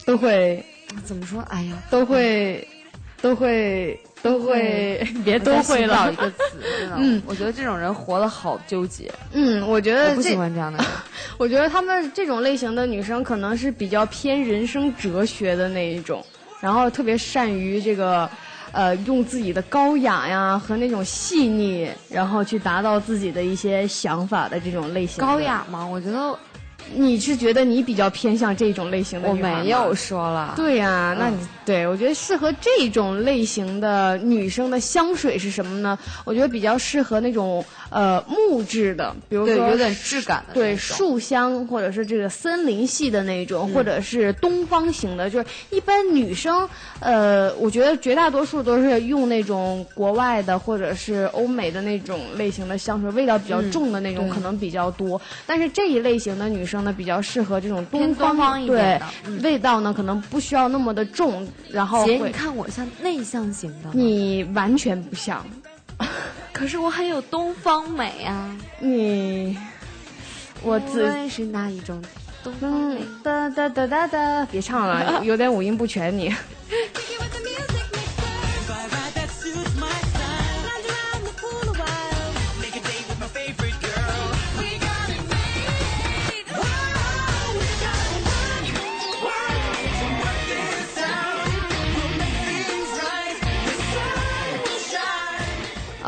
[0.06, 0.64] 都会
[1.04, 1.42] 怎么说？
[1.50, 2.66] 哎呀，都会
[3.20, 6.16] 都会都会，别都会了一。
[6.16, 6.38] 个词，
[6.96, 10.86] 嗯我觉得这种人活得好纠结，嗯，我觉得不喜欢这样的人。
[11.36, 16.24] 我觉得他们这种类型的女生可能是比较偏人生哲学的那一种，
[16.60, 18.28] 然后特别善于这个。
[18.72, 25.24] 呃，用自己的高雅呀和那种细腻，然后去达到自己的一些想法的这种类型。
[25.24, 25.86] 高雅吗？
[25.86, 26.38] 我觉得
[26.94, 29.94] 你是觉得你比较偏向这种类型的我女孩吗没有。
[29.94, 30.54] 说了。
[30.56, 35.98] 对呀、那你、对我觉得适合这种类型的女生的香水是什么呢？
[36.24, 40.54] 我觉得比较适合那种呃木质的，比如，说有点质感的。
[40.54, 46.68] 对树香，或者是这个森林系的那种，或者是东方型的，就是一般女生，
[47.00, 55.20] 呃，我觉得绝大多数都是用那种国外的或者是欧美的那种类型的香水，味道比较重的那种、对可能比较多。
[55.46, 65.44] 但是这一类型的女生呢，比较适合这种偏方东方一对点的嗯味道呢可能不需要那么的重，然后姐，你看我像内向型的，你完全不像，
[66.52, 68.56] 可是我很有东方美啊。
[68.80, 69.56] 你
[70.62, 72.02] 我无自论是哪一种
[72.42, 76.34] 东方美嗯，哒哒哒哒哒，别唱了， 有点五音不全你。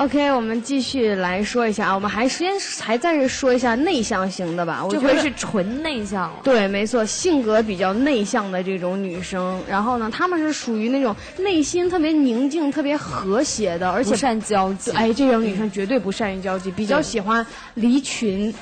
[0.09, 4.83] OK，我们继续来说一下啊，我们还先还再说一下内向型的吧。
[4.83, 6.41] 我觉得这回是纯内向了。
[6.43, 17.45] 对，没错，性格比较内向的这种女生，然后呢，她们是属于那种内心特别宁静、特别和谐的，而且不善交际，哎，这种女生绝对不善于交际，比较喜欢
[17.75, 18.55] 离群，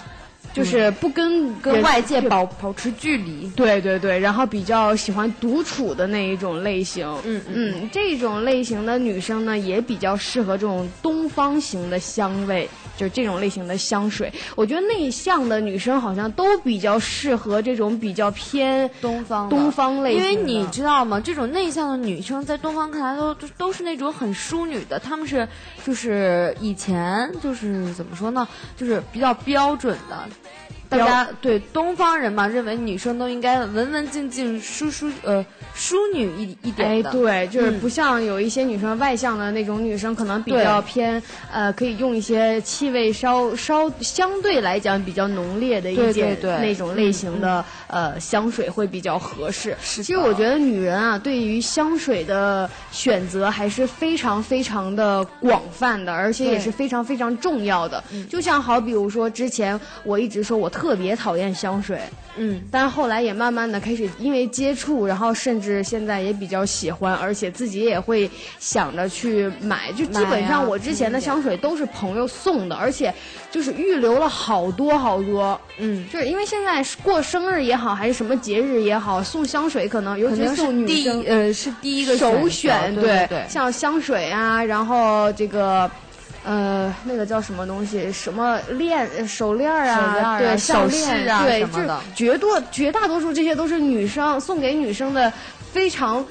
[0.57, 3.50] 就是不跟人跟外界保保持距离。
[3.54, 7.07] 对对对，然后比较喜欢独处的那一种类型。
[7.25, 14.33] 嗯嗯，这种类型的女生呢，也比较适合这种东方型的香味，就是这种类型的香水。
[14.54, 20.21] 我觉得内向的女生好像都比较适合这种比较偏东方东方类型。
[20.21, 21.21] 因为你知道吗？
[21.21, 25.46] 这种内向的女生在东方看来都都都是那种很淑女的，她们是
[25.85, 28.46] 就是以前就是怎么说呢，
[28.77, 30.17] 就是比较标准的。
[30.47, 37.10] already 大家对东方人嘛，认为女生都应该文文静静、淑淑呃淑女一一点哎，的。
[37.10, 37.80] 对，就是嗯。
[37.80, 41.22] 不像有一些女生外向的那种女生，可能比较偏
[41.52, 46.58] 呃，可以用一些气味稍稍相对来讲比较浓烈的一对对对。
[46.58, 49.76] 那种类型的、呃香水会比较合适。
[49.80, 58.02] 是其实我觉得女人啊，对于香水的选择还是非常非常的广泛的，而且也是非常非常重要的。
[58.28, 61.98] 就像好比如说之前我一直说我特别讨厌香水，
[62.37, 69.90] 嗯，但是后来也慢慢的开始因为接触，然后甚至现在也比较喜欢，而且自己也会想着去买。
[69.92, 73.12] 就基本上我之前的香水都是朋友送的，而且
[73.50, 75.58] 就是预留了好多好多。
[75.79, 85.90] 嗯，就是因为现在过生日也好，还是什么节日也好，送香水可能尤其是其送女生呃是第一个首选对像香水啊，然后这个。
[86.47, 88.13] 呃，那个叫什么东西？
[88.13, 90.13] 什么链、呃手链儿啊？
[90.15, 91.81] 链啊对，项链啊对，就
[92.15, 95.33] 绝多绝大多数这些都是女生送给女生的
[95.73, 96.25] 非常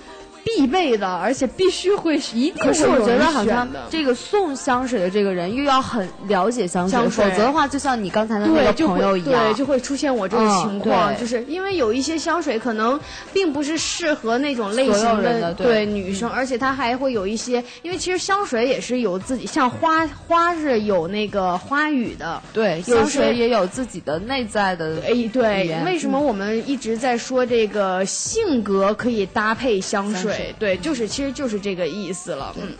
[0.46, 7.26] 必备的，而且必须会一定会可是我觉得好像这个送香水的这个人又要很了解香水，香水。
[7.26, 11.20] 否则的话，就像你刚才的那，个朋友一样，对，就会出现我这种嗯情况，对。
[11.20, 13.00] 就是因为有一些香水可能
[13.34, 15.66] 并不是适合那种类型人的对。
[15.66, 30.35] 对女生，而且它还会有一些，因为其实香水也是有自己，像花花是有那个花语的，对，香水也有自己的内在的哎，对为什么我们一直在说这个性格可以搭配香水？
[30.36, 32.54] 香水对，就是其实就是这个意思了。
[32.58, 32.76] 嗯.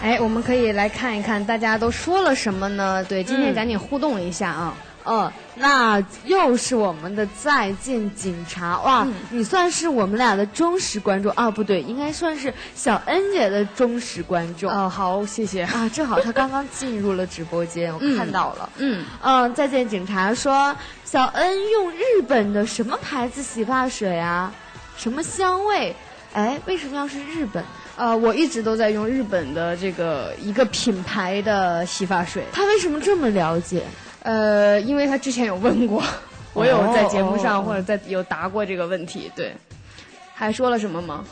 [0.00, 3.04] 哎，我们可以来看一看大家都说了什么呢？
[3.04, 4.74] 对，今天嗯赶紧互动一下啊！
[4.74, 4.97] 嗯，
[5.54, 9.02] 那又是我们的再见警察哇！
[9.04, 14.70] 嗯你算是我们俩的忠实观众啊，不对，应该算是小恩姐的忠实观众。
[14.70, 15.62] 哦，好，谢谢。
[15.62, 18.70] 啊，正好她刚刚进入了直播间，我看到了。
[18.78, 24.52] 嗯，嗯，再见警察说，小恩用日本的什么牌子洗发水啊？
[24.96, 25.94] 什么香味？
[26.34, 27.64] 哎，为什么要是日本？
[27.96, 32.44] 呃，我一直都在用日本的这个一个品牌的洗发水。
[32.52, 33.82] 他为什么这么了解？
[34.22, 36.02] 呃，因为他之前有问过，
[36.54, 39.30] 我有在节目上哦或者在有答过这个问题。
[39.34, 39.54] 对，
[40.34, 41.24] 还说了什么吗？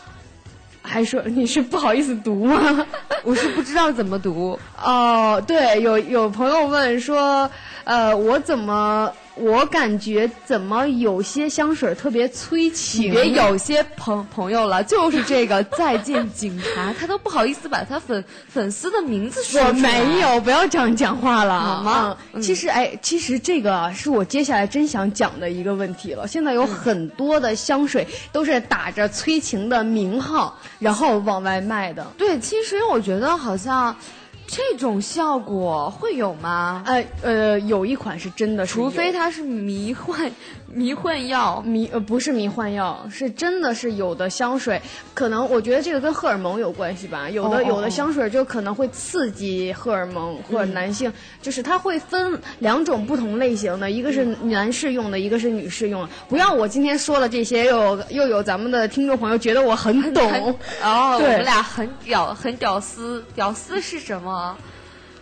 [0.82, 2.86] 还说你是不好意思读吗？
[3.24, 4.56] 我是不知道怎么读。
[4.80, 7.50] 哦，对，有有朋友问说，
[7.82, 13.12] 呃，我怎么我感觉怎么有些香水特别催情？
[13.12, 20.02] 别有些朋朋友了，就是这个再见警察，他都不好意思把他粉粉丝的名字说我出来。
[20.04, 26.26] 没有，不要这样讲话了，好吗嗯其实，哎，其实这个啊是我接下来真想讲的一个问题了。
[26.26, 32.06] 现在有很多的香水都是打着催情的名号，然后往外卖的。
[32.16, 33.94] 对，其实我觉得好像
[34.46, 36.82] 这种效果会有吗？
[36.86, 40.30] 呃呃，有一款是真的是，除非它是迷幻
[40.72, 41.62] 迷幻药。
[41.62, 44.80] 迷呃不是迷幻药，是真的是有的香水，
[45.14, 47.28] 可能我觉得这个跟荷尔蒙有关系吧。
[47.30, 56.08] 有的、有的香水就可能会刺激荷尔蒙，或者男性、就是它会分两种不同类型的，一个是男士用的，一个是女士用的。
[56.28, 60.56] 不要我今天说了这些，又有又有咱们的听众朋友觉得我很懂。
[60.82, 63.24] 哦，我们俩很屌，很屌丝。
[63.34, 64.56] 屌丝是什么？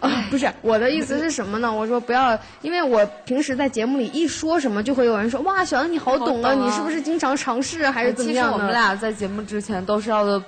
[0.05, 1.73] 啊， 不是我的意思是什么呢？
[1.73, 8.53] 我说不要，因为我平时在节目里一说什么，就会有人说哇，小恩你好懂啊，你是不是经常尝试啊还是怎么其实样？
[8.53, 10.43] 我们俩在节目之前都是要的。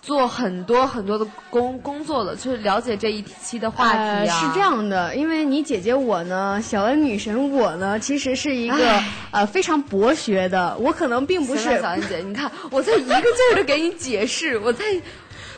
[0.00, 4.04] 做很多很多的工工作的，去了解这一期的话题啊。
[4.20, 4.26] 呃。
[4.26, 9.02] 是这样的，因为你姐姐我呢，小恩女神我呢，其实是一个
[9.32, 14.84] 呃非常博学的，我可能并不是小恩姐，你看我在一个劲儿的给你解释，我在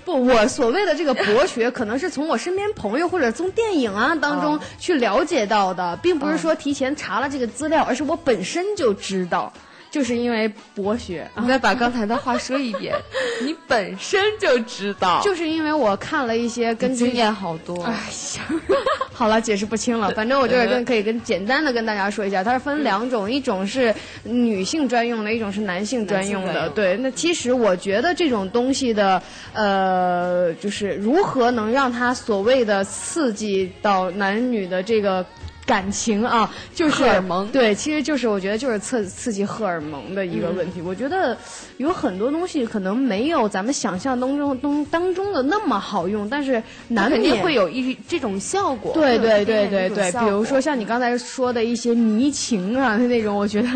[0.05, 9.53] 不，我所谓的这个博学，可能是从我身边朋友或者从电影啊当中哦去了解到的，并不是说提前查了这个资料，而是我本身就知道，
[9.91, 11.28] 就是因为博学。
[11.36, 12.95] 你再把刚才的话说一遍，
[13.43, 17.82] 你本身就知道，就是因为我看了一些跟经验好多。
[17.84, 18.76] 哎呀，
[19.12, 20.11] 好了，解释不清了。
[20.12, 26.68] 反正我就是跟可以跟简单的跟大家说一下，它是分两种，一种是女性专用的，一种是男性专用的。
[26.70, 29.20] 对，那其实我觉得这种东西的，
[29.53, 35.24] 呃，就是如何能让它所谓的刺激到男女的这个。
[35.71, 40.83] 感情啊，就是荷尔蒙对，其实就是我觉得就是刺刺激荷尔蒙的一个问题。
[40.83, 41.39] 我觉得
[41.77, 48.93] 有很多东西可能没有咱们想象当中当当中的那么好用，但是肯难免定会有一这种效果。
[48.95, 53.68] 对对对对对，比如说像你刚才说的一些迷情啊那种，我觉得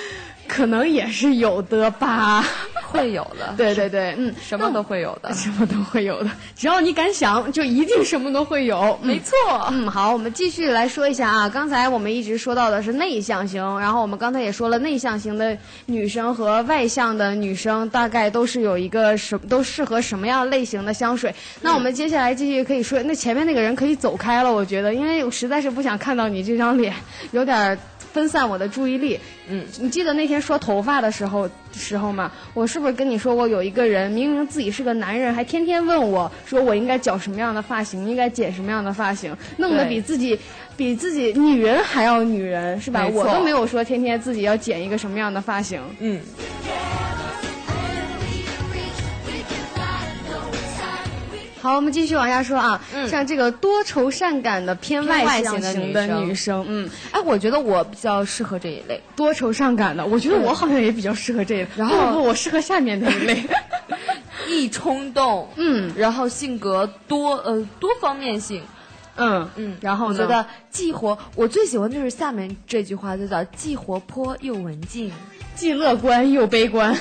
[0.48, 2.42] 可能也是有的吧。
[2.92, 5.32] 会有的， 对对对，嗯，什么都会有的。
[5.34, 8.98] 什么都会有的，只要你敢想，就一定什么都会有。
[9.02, 9.34] 嗯没错，
[9.70, 11.48] 嗯，好，我们继续来说一下啊。
[11.48, 21.34] 刚才我们一直说到的是内向型，然后我们刚才也说了，内向型的女生和外向的女生大概都是有一个什都适合什么样类型的香水。
[21.60, 26.94] 那我们接下来继续可以说，那前面那个人可以走开了，我觉得，因为我实在是不想看到你这张脸，
[27.32, 27.78] 有点儿
[28.12, 29.18] 分散我的注意力。
[29.48, 32.30] 嗯，你记得那天说头发的时候时候嘛？
[32.54, 40.38] 我是不是跟你说过，有一个人明明自己是个男人，还天天问我说我应该剪什么样的发型，应该剪什么样的发型，弄得比自己
[40.76, 43.06] 比自己女人还要女人，是吧？
[43.06, 45.80] 我都没有说天天自己要剪一个什么样的发型。
[46.00, 46.20] 嗯，
[51.62, 53.08] 好，我们继续往下说啊，嗯。
[53.08, 59.00] 像这个多愁善感的偏外向型的女生，嗯，哎，我觉得我比较适合这一类。
[59.14, 63.44] 多愁善感的，我觉得我好像也比较适合这一类，然后不不，我适合下面那一类。
[64.48, 68.60] 易冲动，嗯然后性格多呃多方面性，
[69.14, 69.48] 嗯。
[69.54, 75.12] 嗯，然后我觉得既活，我最喜欢的就是下面这句话，就叫既活泼又文静，
[75.54, 76.98] 既乐观又悲观，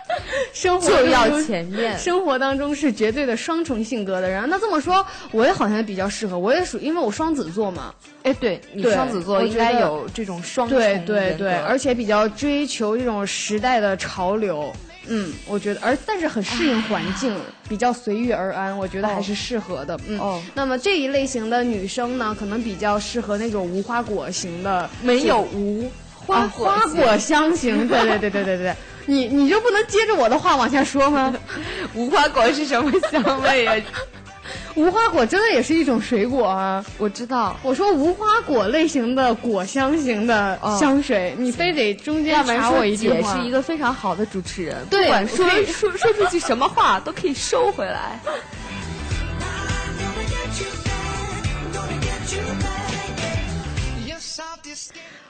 [0.52, 1.98] 生活就要前面。
[1.98, 4.48] 生活当中是绝对的双重性格的人。
[4.48, 7.94] 那这么说，我也好像比较适合，我也属，因为我双子座嘛。
[8.22, 14.72] 哎，对你双子座应该有这种双重对对对，而且比较追求这种时代的潮流。
[15.08, 17.32] 嗯，我觉得，而但是很适应环境，
[17.68, 19.96] 比较随遇而安，我觉得还是适合的。
[20.08, 27.86] 嗯，哦那么这一类型的女生呢，可能比较适合那种无花果型的，没有无花花果香型。
[27.86, 28.74] 对对对对对对，
[29.06, 31.34] 你你就不能接着我的话往下说吗？
[31.94, 33.74] 无花果是什么香味啊？
[34.76, 36.84] 无花果真的也是一种水果啊！
[36.98, 43.34] 我知道，我说无花果类型的果香型的哦香水，你非得中间插我说一句话。
[43.34, 48.20] 是一个非常好的主持人，对不管说说说出去什么话都可以收回来。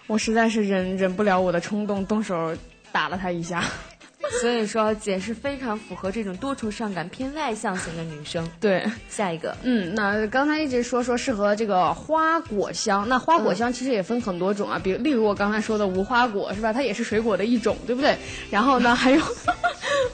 [0.08, 2.52] 我实在是忍忍不了我的冲动，动手
[2.96, 3.62] 打了他一下。
[4.40, 8.48] 所以说，姐是非常符合这种多愁善感、偏外向型的女生。
[8.58, 16.72] 对，下一个，嗯，那刚才一直说说适合这个花果香，那花果香其实也分很多种啊，比如例如我刚才说的无花果是吧？
[16.72, 18.16] 它也是水果的一种，对不对？
[18.50, 19.20] 然后呢，还有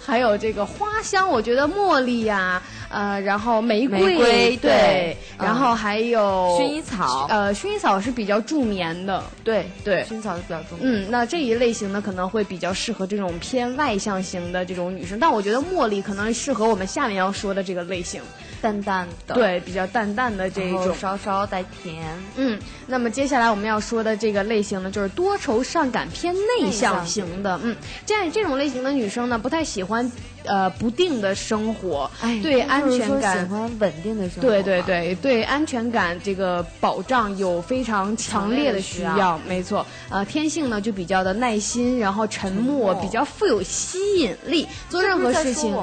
[0.05, 10.80] 还有这个花香，我觉得茉莉呀、呃，然后玫瑰，玫瑰对对，然后还有薰衣草呃，薰衣草是比较助眠的，对对薰衣草是比较助眠。
[10.83, 18.20] 嗯，那这一类型呢，可能会比较适合这种偏外向型的这种女生，但我觉得茉莉可能适合我们下面要说的这个类型，
[18.61, 20.93] 淡淡的，，对，比较淡淡的这一种。
[20.95, 22.05] 稍稍带甜。
[22.37, 27.59] 嗯，那么接下来我们要说的这个类型呢，就是多愁善感偏内向型的。
[27.62, 27.74] 嗯，
[28.07, 30.10] 这样这种类型的女生呢，不太喜欢
[30.44, 34.48] 呃不定的生活，哎，对安全感喜欢稳定的生活。
[34.48, 39.86] 对对，对对，安全感这个保障有非常强烈的需要，没错。
[40.10, 45.74] 呃，天性呢就比较的耐心，然后沉默，默比较富有吸引力，做任何事情？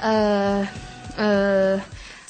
[0.00, 0.68] 呃
[1.16, 1.80] 呃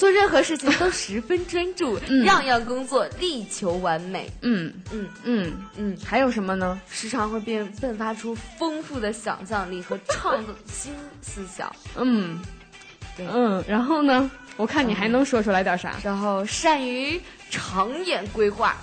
[0.00, 4.30] 做任何事情都十分专注，嗯样样工作力求完美。
[4.40, 6.80] 嗯嗯嗯嗯，还有什么呢？
[6.88, 11.70] 时常会变迸发出丰富的想象力和创造新思想。
[11.98, 12.40] 嗯
[13.14, 14.30] 对嗯，然后呢？
[14.56, 15.96] 我看你还能说出来点啥？
[16.02, 17.20] 然后善于
[17.50, 18.74] 长远规划，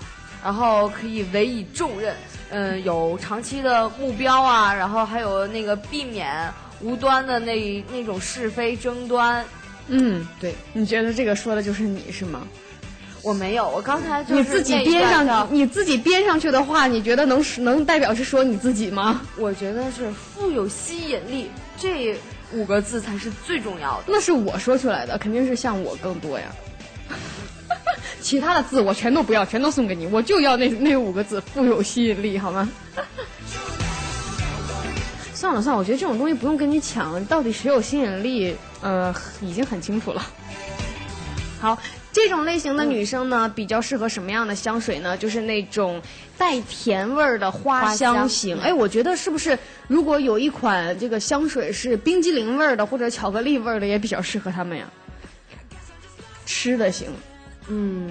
[0.43, 2.15] 然后可以委以重任，
[2.51, 6.47] 嗯，有长期的目标啊，然后还有那个避免
[6.79, 9.43] 无端的那那种是非争端。
[9.89, 12.47] 嗯，对，你觉得这个说的就是你是吗？
[13.23, 19.21] 我没有，我刚才就是你自己编上，你自己编上去的话，你觉得能能代表是说你自己吗？
[19.37, 22.15] 我觉得是富有吸引力这
[22.53, 24.03] 五个字才是最重要的。
[24.07, 26.45] 那是我说出来的，肯定是像我更多呀。
[28.21, 32.69] 其他的字我全都不要，全都送给你，我就要那那五个字，富有吸引力，好吗？
[35.37, 40.25] 算了算了，我觉得这种东西不用跟你抢，到底谁有吸引力，呃，已经很清楚了。
[41.61, 41.77] 好，
[42.11, 45.15] 这种类型的女生呢，比较适合什么样的香水呢？
[45.15, 46.01] 就是那种
[46.39, 48.57] 带甜味儿的花花香香型。
[48.57, 49.55] 嗯哎，我觉得是不是
[49.87, 54.89] 如果有一款这个香水是冰激凌味儿的或者巧克力味儿的，也比较适合他们呀？
[56.47, 57.09] 吃的型，
[57.67, 58.09] 嗯，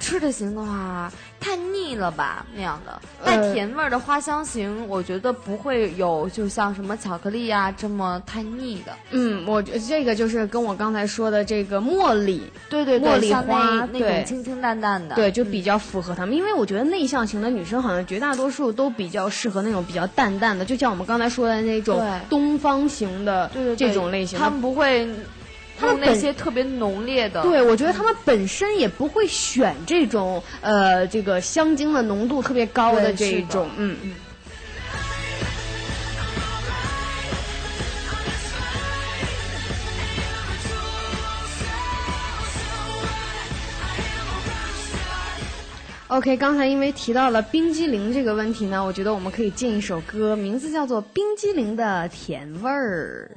[0.00, 3.00] 吃的型的话，太腻了吧那样的。
[3.24, 8.92] 呃带甜味儿的花香型，我觉得不会有就像什么巧克力呀、这么太腻的。
[9.10, 15.14] 嗯，我觉这个就是跟我刚才说的这个茉莉，对对对，茉莉花那种清清淡淡的。
[15.14, 24.44] 对，就比较符合他们，因为我觉得内向型的女生好像绝大多数都比较适合那种比较淡淡的，就像我们刚才说的那种东方型的这种类型的。
[24.44, 25.08] 他们不会
[25.80, 27.42] 他们那些特别浓烈的。
[27.42, 34.14] 对，我觉得他们本身也不会选这种呃，这个香精的浓度特别高的这一种，嗯嗯。
[46.08, 53.30] OK，刚才因为提到了冰激凌这个问题呢，我觉得我们可以进一首歌，名字叫做《冰激凌的甜味儿》。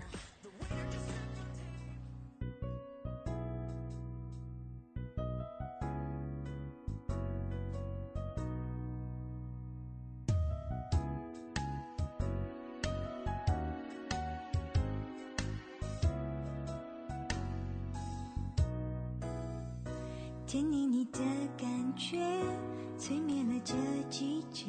[20.54, 21.18] 甜腻腻的
[21.58, 22.20] 感觉，
[22.96, 23.74] 催眠了这
[24.08, 24.66] 季节。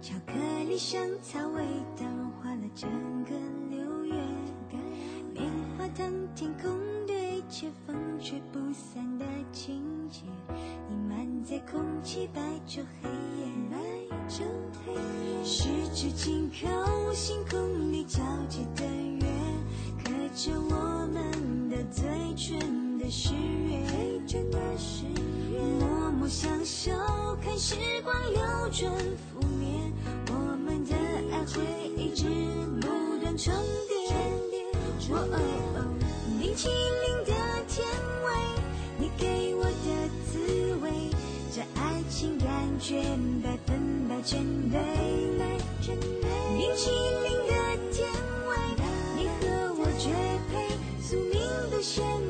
[0.00, 0.32] 巧克
[0.66, 1.62] 力香草味
[1.94, 2.88] 道融化了整
[3.24, 3.32] 个
[3.68, 4.14] 六月。
[5.34, 6.70] 棉花糖天空
[7.06, 10.22] 对接，风吹不散的情节，
[10.88, 13.76] 弥漫在空气，白昼黑夜，白
[14.26, 14.40] 昼
[14.86, 15.44] 黑夜。
[15.44, 19.26] 十指紧扣，星空里交接的月，
[20.02, 23.32] 刻着我们的嘴唇的誓
[23.68, 25.04] 约，嘴唇的誓
[25.52, 25.60] 约。
[25.78, 26.90] 默默相守，
[27.40, 28.40] 看时光流
[28.72, 28.92] 转
[29.30, 29.68] 覆灭，
[30.28, 30.34] 我
[30.64, 30.92] 们的
[31.30, 31.62] 爱会
[31.96, 32.24] 一直
[32.80, 32.88] 不
[33.22, 33.54] 断重
[33.86, 33.94] 叠。
[35.08, 35.38] 哦哦
[35.76, 35.78] 哦，
[36.40, 37.30] 冰淇淋的
[37.68, 37.86] 甜
[38.24, 38.26] 味，
[38.98, 39.70] 你给我的
[40.26, 40.90] 滋味，
[41.54, 42.46] 这爱情感
[42.80, 43.00] 觉
[43.40, 44.74] 百分百全对。
[46.58, 47.52] 冰淇淋的
[47.92, 48.10] 甜
[48.48, 48.50] 味，
[49.16, 49.42] 你和
[49.78, 50.10] 我绝
[50.50, 50.52] 配，
[51.00, 51.38] 宿命
[51.70, 52.25] 都羡慕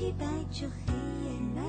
[0.00, 0.94] 空气，白昼黑
[1.24, 1.60] 夜，白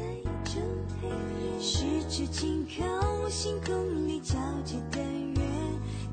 [0.45, 0.55] 昼
[1.01, 1.59] 黑夜。
[1.59, 5.41] 十指紧扣，星空里皎洁的月，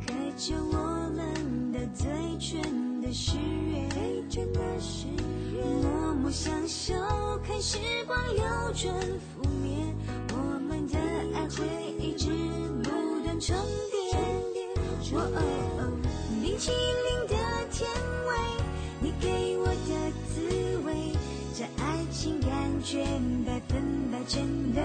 [0.05, 2.09] 刻着我们的嘴
[2.41, 5.07] 唇的誓约，嘴唇的誓
[5.55, 5.62] 约。
[5.62, 6.93] 默默相守，
[7.47, 8.45] 看时光流
[8.75, 9.95] 转覆灭，
[10.33, 10.37] 我
[10.69, 10.99] 们的
[11.35, 11.64] 爱会
[12.01, 12.31] 一直
[12.83, 12.91] 不
[13.23, 13.55] 断重
[13.93, 14.19] 叠。
[15.14, 15.41] 哦哦
[15.79, 15.81] 哦，
[16.43, 17.35] 冰淇淋的
[17.71, 17.89] 甜
[18.27, 18.35] 味，
[19.01, 19.57] 你给，
[22.41, 23.05] 感觉
[23.47, 24.83] 百分百全对。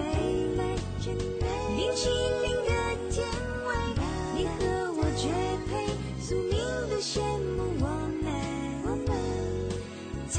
[1.76, 2.70] 冰淇淋的
[3.10, 3.26] 甜
[3.66, 3.68] 味，
[4.34, 4.54] 你和
[4.96, 5.22] 我绝
[5.68, 5.70] 配，
[6.20, 6.52] 宿命
[6.88, 7.20] 都羡
[7.56, 7.84] 慕我
[8.22, 8.26] 们，
[8.84, 9.08] 我们
[10.28, 10.34] 才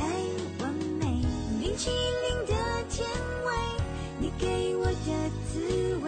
[0.60, 1.04] 完美。
[1.62, 2.52] 冰淇淋的
[2.90, 3.08] 甜
[3.46, 3.48] 味，
[4.20, 5.54] 你给我的滋
[6.04, 6.08] 味，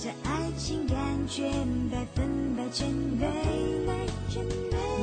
[0.00, 0.96] 这爱情感
[1.28, 1.50] 觉
[1.90, 3.28] 百分百全对。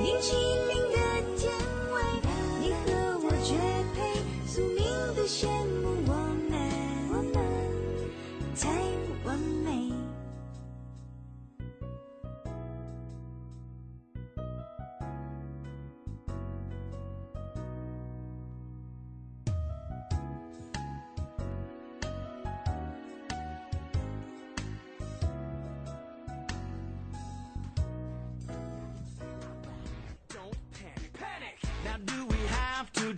[0.03, 0.88] 冰淇淋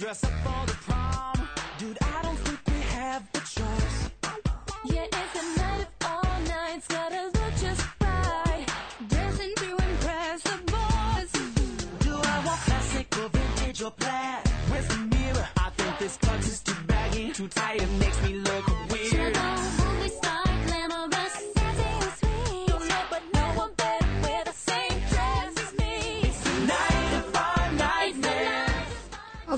[0.01, 1.47] dress up for the prom?
[1.77, 3.97] Dude, I don't think we have the choice.
[4.85, 8.65] Yeah, it's a night of all nights, gotta look just right.
[9.09, 11.31] Dancing to impress the boys.
[11.99, 14.41] Do I want classic or vintage or plaid?
[14.69, 15.47] Where's the mirror?
[15.57, 18.50] I think this cut is too baggy, too tight, it makes me look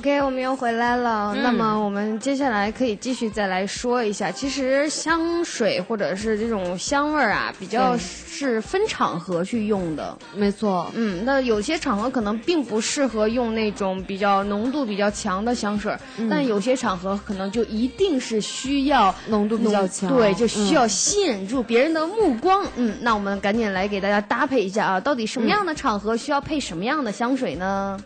[0.03, 1.33] OK，我们又回来了。
[1.33, 10.17] 那么我们接下来可以继续再来说一下，其实香水或者是这种香味儿啊，比较是分场合去用的。
[10.35, 15.97] 没错，嗯，那有些场合可能并不适合用那种比较浓度比较强的香水儿，
[16.29, 22.65] 但有些场合可能就一定是需要浓度比较强对，就需要嗯吸引住别人的目光。
[22.75, 27.97] 嗯，那我们赶紧来给大家搭配一下啊，到底什么样的场合需要配什么样的香水呢？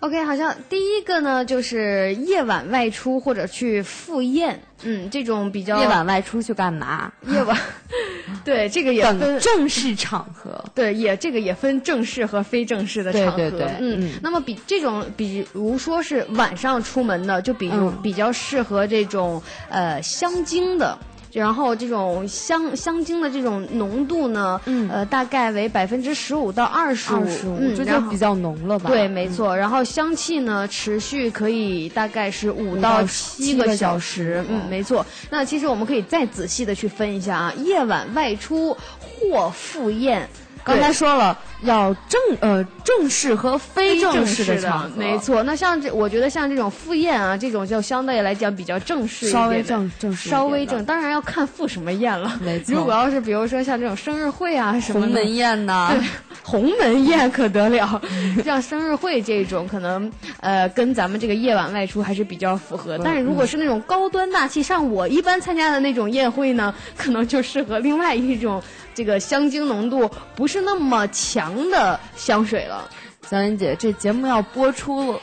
[0.00, 7.10] OK，好像第一个呢就是夜晚外出或者去赴宴，嗯，这种比较夜晚外出去干嘛？
[7.26, 7.58] 夜晚，
[8.44, 10.62] 对这个也分正式场合。
[10.74, 13.36] 对，也这个也分正式和非正式的场合。
[13.38, 20.98] 对对嗯，嗯那么比这种，比如说是晚上出门的，就比如、嗯比较适合这种呃香精的。
[21.34, 27.26] 然后这种香香精的这种浓度呢，嗯呃，大概为百分之十五到二十五
[27.58, 28.88] 嗯，这就比较浓了吧？
[28.88, 29.56] 对，没错。
[29.56, 34.44] 然后香气呢，持续可以大概是五五到到七个小时。
[34.48, 35.04] 嗯，没错。
[35.28, 40.28] 那其实我们可以再仔细的去分一下啊，夜晚外出或赴宴。
[40.64, 45.42] 刚才说了要正呃正式和非正式的场合，没错。
[45.42, 50.84] 那像这，我觉得像这种赴宴啊，这种就相对来讲比较正式一点，稍微正正式稍微正。
[50.84, 52.38] 当然要看赴什么宴了。
[52.42, 56.00] 没错如果要是比如说像这种生日会啊什么，鸿门宴呐，对，
[56.42, 58.00] 鸿门宴可得了。
[58.42, 60.10] 像生日会这种，可能
[60.40, 62.98] 呃跟咱们这个夜晚外出还是比较符合。
[63.04, 68.62] 但是如果是那种高端大气，像我一般参加的那种宴会呢，可能就适合另外一种
[68.94, 72.88] 这个香精浓度不是那么强的香水了。
[73.28, 75.18] 小妍姐，这节目要播出了，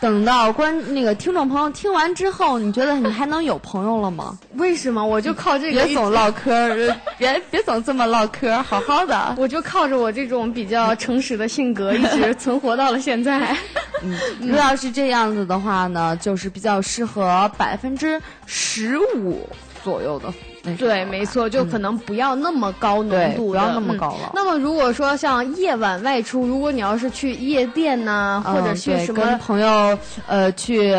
[0.00, 4.36] 等到观那个听众朋友听完之后，你觉得你还能有朋友了吗？
[4.54, 5.06] 为什么？
[5.06, 6.76] 我就靠这个别总唠嗑，
[7.16, 9.36] 别别总这么唠嗑，好好的。
[9.38, 13.56] 我就靠着我这种比较诚实的性格，一直存活到了现在。
[14.02, 19.48] 嗯如果要是这样子的话呢，就是比较适合百分之十五
[19.84, 20.30] 左右的
[20.64, 20.74] 那。
[20.76, 30.94] 对，没错，就可能不要那么高浓度的，不要那么嗯高了那么如果说像夜晚外出，如果你要是去夜店呐、或者去什么跟朋友呃去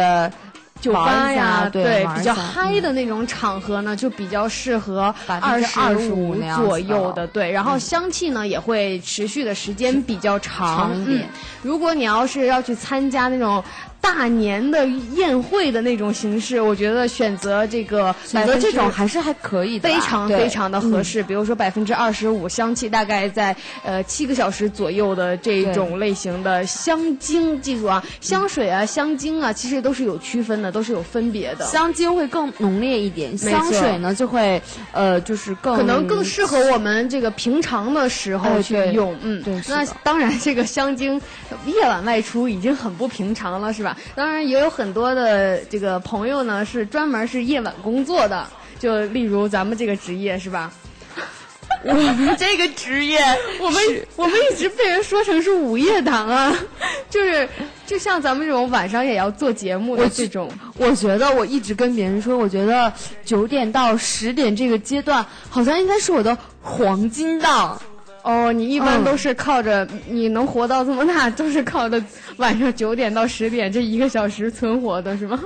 [0.82, 7.52] 酒吧呀下，对，比较嗨的那种场合呢，就比较适合二25%五那样子左右的的，对。
[7.52, 11.30] 然后香气呢也会持续的时间比较长长一点嗯
[11.64, 13.64] 如果你要是要去参加那种。
[14.06, 14.86] 大年的
[15.16, 21.24] 宴会的那种形式，我觉得选择这个选择这种还是还可以的，非常非常的合适。
[21.24, 31.66] 比如说百分之二十五香气，大概在呃七个小时左右的这种类型的香精，记住啊，香水啊、香精啊，其实都是有区分的，都是有分别的。
[31.66, 41.20] 香精会更浓烈一点，香水呢就会呃就是更可能更适合我们这个平常的时候去用，嗯，那对那当然，这个香精
[41.66, 43.95] 夜晚外出已经很不平常了，是吧？
[44.16, 48.48] 当然，也有很多的这个朋友呢是专门是夜晚工作的，
[48.80, 50.72] 就例如咱们这个职业，是吧？
[51.84, 53.20] 我们这个职业，
[53.60, 53.82] 我们
[54.16, 56.52] 我们一直被人说成是午夜党啊，
[57.10, 57.48] 就是
[57.86, 62.92] 就像咱们这种晚上也要做节目的这种，我觉得我一直跟别人说，我觉得
[63.24, 67.80] 九点到十点这个阶段，好像应该是我的黄金档。
[68.26, 72.04] 哦，你一般嗯都是靠着、你能活到这么大，都是靠着
[72.38, 75.40] 晚上九点到十点这一个小时存活的是吗？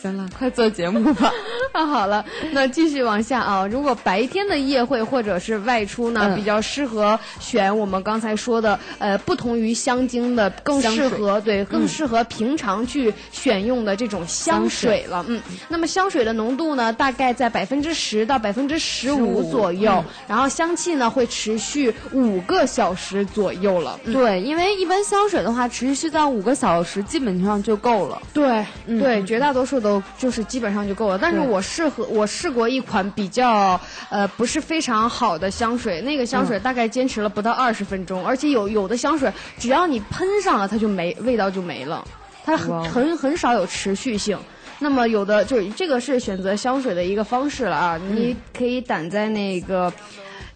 [0.00, 1.30] 行了，快做节目吧。
[1.74, 3.66] 那 好了，那继续往下啊。
[3.66, 15.24] 如果白天的夜会或者是外出呢，嗯比较适合选我们刚才说的，呃，不同于香精的，更适合对，更适合平常去选用的这种香水了。
[15.28, 24.00] 嗯，那么香水的浓度呢，大概在百分之十到百分之十五15左右，嗯然后香气呢会持续五个小时左右了。
[24.04, 28.20] 嗯对，因为一般香水的话，持续在五个小时基本上就够了。
[28.32, 31.16] 对、嗯对，绝大多数都就是基本上就够了。
[31.16, 33.80] 但是我适合我试过一款比较
[34.10, 42.04] 呃不是非常好的香水，那个香水大概坚持了不到二十分钟，而且有有的香水只要你喷上了，它就没味道就没了，
[42.44, 44.38] 它很很很少有持续性。
[44.78, 49.90] 那么有的就是这个是选择香水的一个方式了啊，你可以掸在那个。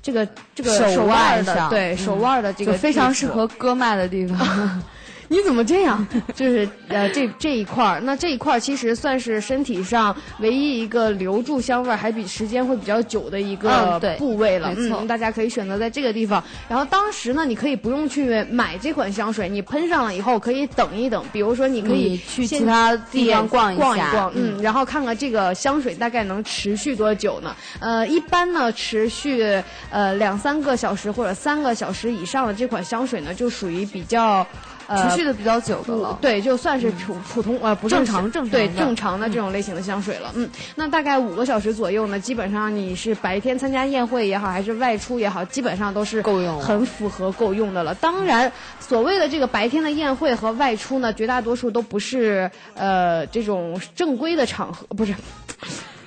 [0.05, 4.39] 这个这个手手腕的腕对嗯手腕的这个非常适合割脉的地方。
[5.35, 6.07] 你怎么这样？
[6.33, 14.69] 就是呃，这这一块儿，那这一块儿其实算是身体上唯一一个留住香味儿还比时间会比较久的一个部位了。
[14.69, 16.43] 没错嗯，大家可以选择在这个地方。
[16.69, 21.25] 然后当时呢，你可以不用去买这款香水，你喷上了以后可以等一等。
[21.33, 27.57] 比如说，你可以去其他地方逛一下逛嗯，然后看看这个香水大概能持续多久呢？
[27.81, 29.43] 呃，一般呢持续
[29.91, 34.47] 呃两三个小时或者三个小时以上的这款香水呢，就属于比较。
[34.87, 36.19] 呃，持续的比较久的了。
[36.21, 40.33] 对，就算是普普通呃不正常正常对正常的这种类型的香水了。
[40.35, 47.95] 嗯，那大概五个小时左右呢，基本上你是白天参加宴会也好，还是外出也好，基本上都是够用很符合够用的了。
[47.95, 55.15] 当然，所谓的这个白天的宴会和外出呢，绝大多数都不是呃这种正规的场合，不是。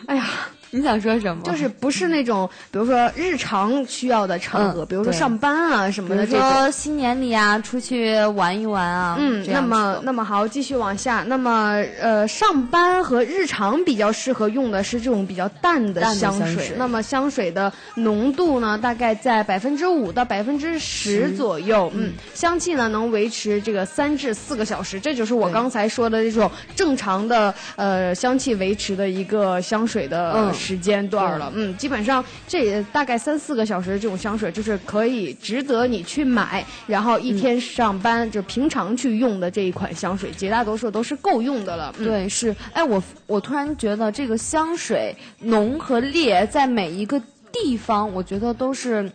[0.08, 0.26] 哎呀，
[0.72, 1.42] 你想说什么？
[1.44, 6.52] 就是不是那种，比如说日常需要的场合，嗯比如说上班啊什么比如的这种。
[6.52, 9.16] 说新年里啊，出去玩一玩啊。
[9.20, 11.24] 嗯，那么那么好，继续往下。
[11.28, 16.48] 那么呃，上班和日常比较适合用的是这种比较淡的香水。
[16.48, 21.92] 香水那么香水的浓度呢，大概在百分之五到百分之十左右。
[21.96, 31.52] 嗯，香气呢能维持这个三至四个小时，这就是我刚才说的这种正常的呃香气维持的一个香水的嗯时间段了。
[31.56, 41.94] 嗯，基本上这大概三四个小时的这种香水，就是可以值得你去买，然后一天上班、就平常去用的这一款香水，绝大多数都是够用的了。
[42.00, 49.10] 嗯、对，是，哎，我我突然觉得这个香水浓和烈在每一个地方，我觉得都是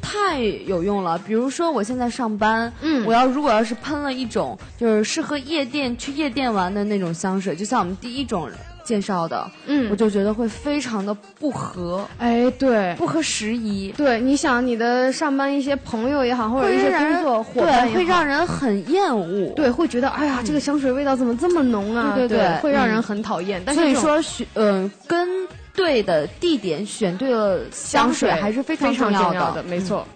[0.00, 1.18] 太有用了。
[1.18, 8.48] 比如说我现在上班，嗯我要如果要是喷了一种就是适合夜店去夜店玩的那种香水，就像我们第一种
[8.84, 12.94] 介绍的，嗯我就觉得会非常的不合，哎，对。
[12.96, 13.92] 不合时宜。
[13.96, 19.52] 对，你想你的上班一些朋友也好，或者一些人工作伙伴会让人很厌恶。
[19.56, 22.12] 对会觉得哎呀，这个香水味道怎么这么浓啊？
[22.14, 23.62] 对对对会让人嗯很讨厌。
[23.64, 25.28] 但是所以说选，嗯、跟
[25.74, 30.06] 对的地点选对了香水还是非常非常重要的，没错。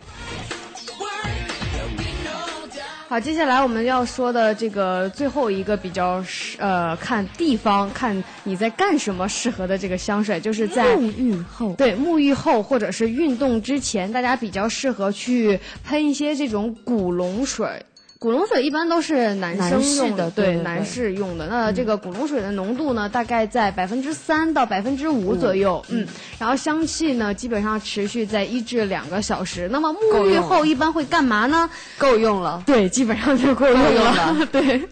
[3.08, 17.82] 好，接下来我们要说的这个最后一个比较适呃看地方看你在干什么适合的这个香水，就是在沐浴后，对沐浴后或者是运动之前，大家比较适合去喷一些这种古龙水。
[18.20, 21.46] 古龙水一般都是男生用的对男士用的。
[21.46, 26.04] 那这个古龙水的浓度呢，大概在百分之三到百分之五左右，嗯，
[26.36, 29.68] 然后香气呢，基本上持续在一至两个小时。
[29.70, 31.70] 那么沐浴后一般会干嘛呢？
[31.96, 32.60] 够用了。
[32.66, 34.46] 对，基本上就够用了了。
[34.50, 34.82] 对.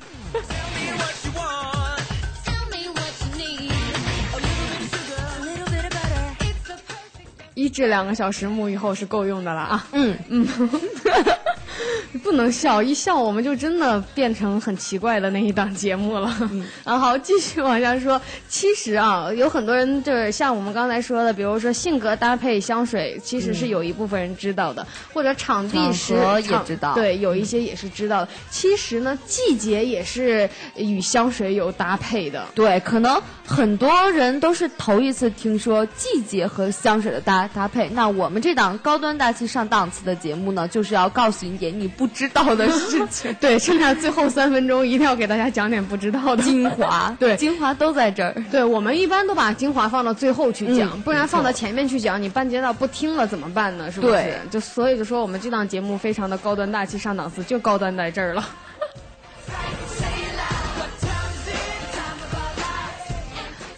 [7.54, 9.86] 一至两个小时沐浴后是够用的了啊。
[9.92, 10.46] 嗯嗯，
[12.22, 16.34] 不能笑，一笑我们就真的变成很奇怪的那一档节目了。
[16.40, 18.20] 嗯，然 后好，继续往下说。
[18.48, 28.28] 其实啊，有很多人就是像我们刚才说的，比如说性格搭配香水，其实是有一部分人知道的，或者场地时也知道对，有一些也是知道的。
[28.50, 32.46] 其实呢，季节也是与香水有搭配的。
[32.54, 37.88] 对，可能很多人都是头一次听说季节和香水的搭搭配。
[37.90, 48.34] 那我们这档高端大气上档次的节目呢，就是要告诉你点你不知道的事情， 对，剩下最后三分钟一定要给大家讲点不知道的精华， 对精华都在这儿。
[48.50, 53.90] 对，我们一般都把精华放到最后去讲，嗯不然放到前面去讲，你半截道不听了怎么办呢？
[53.90, 54.12] 是不是？
[54.12, 58.44] 对就所以就说我们这档节目非常的高端大气上档次，就高端在这儿了。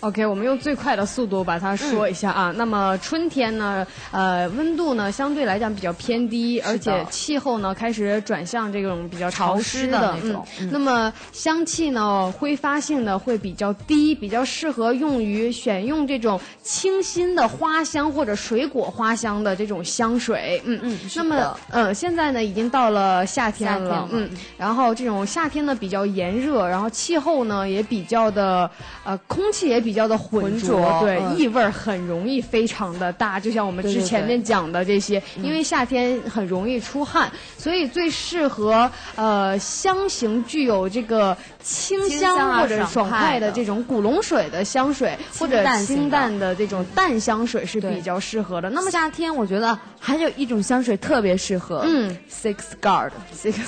[0.01, 2.53] OK，我们用最快的速度把它说一下啊。
[2.57, 10.69] 那么春天呢，呃，温度呢相对来讲比较偏低，而且气候呢开始转向这种比较潮湿的那种嗯。
[10.71, 20.63] 那么香气呢，挥发性呢会比较低，比较适合用于选用这种清新的花香或者水果花香的这种香水。
[20.65, 28.71] 嗯嗯是那么的呃，现在呢已经到了夏天了，夏天了嗯，然后这种夏天呢比较炎热，然后气候呢也比较的
[29.05, 43.53] 呃，空气也比较的浑浑浊，对，异味儿很容易非常的大，就像我们之前面讲的这些，因为夏天很容易出汗，所以最适合呃香型具有这个清清香啊或者爽爽快的。
[43.53, 48.71] 这种古龙水的香水，或者淡清淡的这种淡香水是比较适合的。
[48.71, 53.11] 那么夏天我觉得还有一种香水特别适合，嗯，Six Guard，
[53.43, 53.59] 这个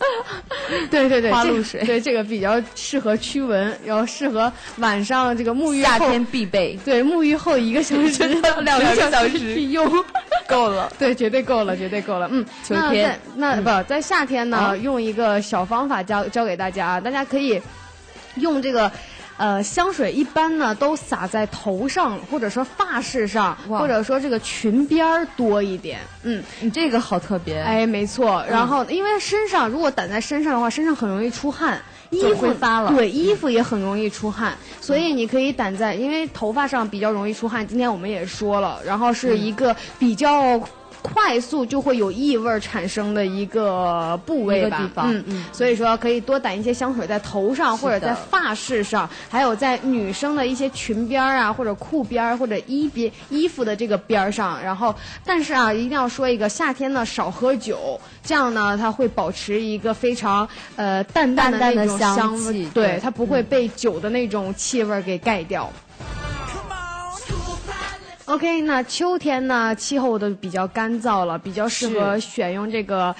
[0.90, 6.78] 对对对，花露水对这个比较适合驱蚊，然后适合晚上这个沐浴后夏天必备。
[6.84, 9.90] 对，沐浴后一个小时到两个小时必用。
[10.48, 10.90] 够了。
[10.98, 12.28] 对，绝对够了，绝对够了。
[12.30, 17.60] 嗯，秋天那在那不在夏天呢，啊用一个小方法教教给大家啊，大家可以
[18.36, 18.90] 用这个。
[19.40, 25.98] 呃，香水一般呢都撒在头上，或者说发饰上，或者说这个裙边儿多一点。
[26.24, 28.44] 嗯，你这个好特别，哎，没错。
[28.50, 31.80] 然后，因为身上如果掸在身上的话，身上很容易出汗，
[32.10, 37.66] 衣服发了对，衣服也很容易出汗，所以你可以掸在，因为头发上比较容易出汗。
[37.66, 40.60] 今天我们也说了，然后是一个比较。
[41.02, 54.62] 快速就会有异味儿产生的一个部位吧，地方嗯嗯所以说可以多掸一些香水在头上或者在发饰上，还有在女生的一些裙边儿啊，或者裤边儿或者衣边衣服的这个边儿上。
[54.62, 54.94] 然后，
[55.24, 65.70] 但是啊，一定要说一个，夏天呢少喝酒，这样呢它会保持一个非常呃淡淡的那种香味气对，对它不会被酒的那种气味儿给盖掉。
[68.30, 73.12] OK，那秋天呢，气候都比较干燥了，比较适合选用这个。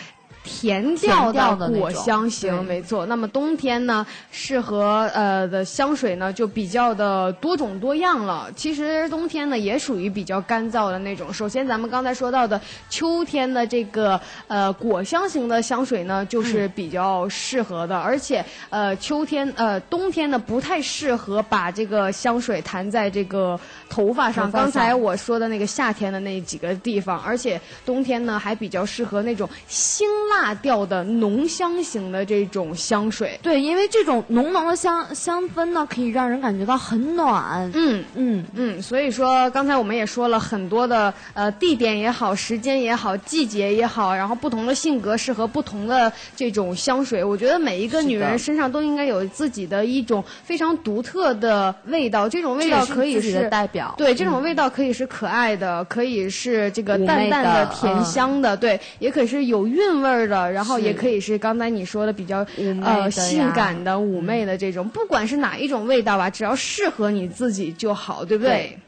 [0.42, 3.04] 甜调的果香型，没错。
[3.04, 8.50] 那么冬天呢，适合呃的香水呢就比较的多种多样了。
[8.56, 11.30] 其实冬天呢也属于比较干燥的那种。
[11.30, 12.58] 首先咱们刚才说到的
[12.88, 24.50] 秋天的这个呃果香型的香水呢，就是比较适合的，而且呃秋天呃冬天呢不太适合把这个香水弹在这个头发上。
[24.50, 33.38] 刚才我说的那个夏天的那几个地方，而且冬天呢还比较适合那种辛辣调的浓香型的这种香水。
[33.42, 37.70] 对，因为这种浓浓的香香氛呢，可以让人感觉到很暖。
[37.74, 47.24] 嗯嗯，嗯，所以说刚才我们也说了很多的呃地点也好，时间也好，季节也好，然后不同的性格适合不同的这种香水。
[47.24, 53.79] 我觉得每一个女人身上都应该有自己的一种非常独特的味道，这种味道可以是代表。
[53.96, 62.46] 对，这种味道可以是可爱的，可以是这个淡淡的甜嗯香的，对，也可以是有韵味儿的，然后也可以是刚才你说的比较
[62.82, 68.78] 呃性感的、妩媚的这种，不管是哪一种味道吧，只要适合你自己就好，对不对.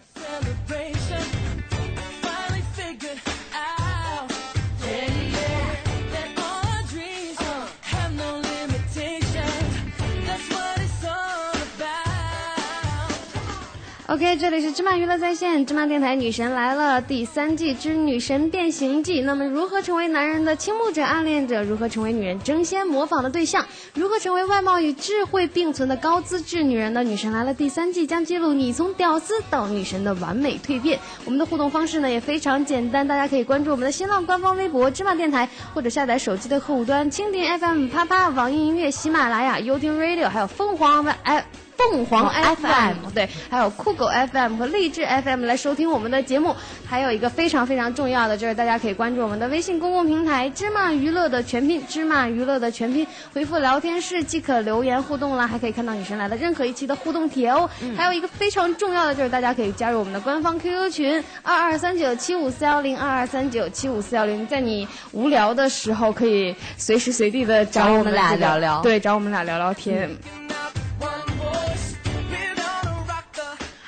[14.12, 19.22] OK，这里是芝麻娱乐在线，芝麻电台《女神来了》第三季之《女神变形记》。
[19.24, 21.62] 那么，如何成为男人的倾慕者、暗恋者？
[21.62, 23.64] 如何成为女人争先模仿的对象？
[23.94, 31.00] 如何成为外貌与智慧并存的高资质女人呢《女神来了》第三季将记录你从屌丝到女神的完美蜕变。
[31.24, 41.46] 我们的互动方式呢也非常简单，大家可以关注我们的新浪官方微博“芝麻电台”，或者下载手机的客户端蜻蜓 FM、啪啪、网易音乐、喜马拉雅、优听 Radio，还有凤凰 F。
[41.90, 46.54] 凤凰 FM 对，还有酷狗 FM 和励志 FM 来收听我们的节目。
[46.88, 57.68] 还有一个非常非常重要的，就是大家可以关注我们的微信公共平台“芝麻娱乐”的全拼“芝麻娱乐”的全拼，回复聊天室即可留言互动啦，还可以看到女神来的任何一期的互动帖哦。
[57.96, 70.10] 还有一个非常重要的，就是大家可以加入我们的官方 QQ 群二二三九七五四幺零二二三九七五四幺零，在你无聊的时候可以随时随地的找找我们俩聊聊对，找我们俩聊聊天。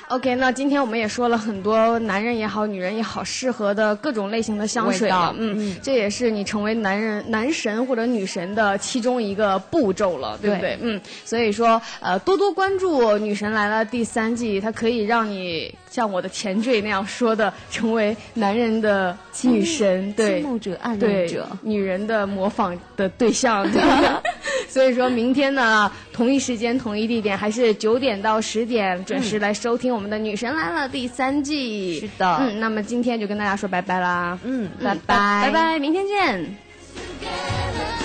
[0.09, 5.35] OK，那今天我们也说了很多男人也好，女人也好，适合的各种类型的香水味道了。
[5.39, 10.75] 嗯，这也是你成为男人、男神或者女神的其中一个步骤了，对不对？
[10.75, 21.47] 对嗯，所以说，呃，多多关注《女神来了》第三季，它可以让你像我的前缀那样说的，成为男人的女神，对，倾慕者、暗对恋者。
[21.61, 23.81] 女人的模仿的对象，对？
[24.67, 32.01] 所以说明天呢，同一时间、同一地点，还是九点到十点准时来收听我们的《女神来了》第三季。
[32.01, 34.37] 是的嗯，那么今天就跟大家说拜拜啦。
[34.43, 36.57] 嗯，拜拜拜拜，明天见。
[37.21, 38.04] together.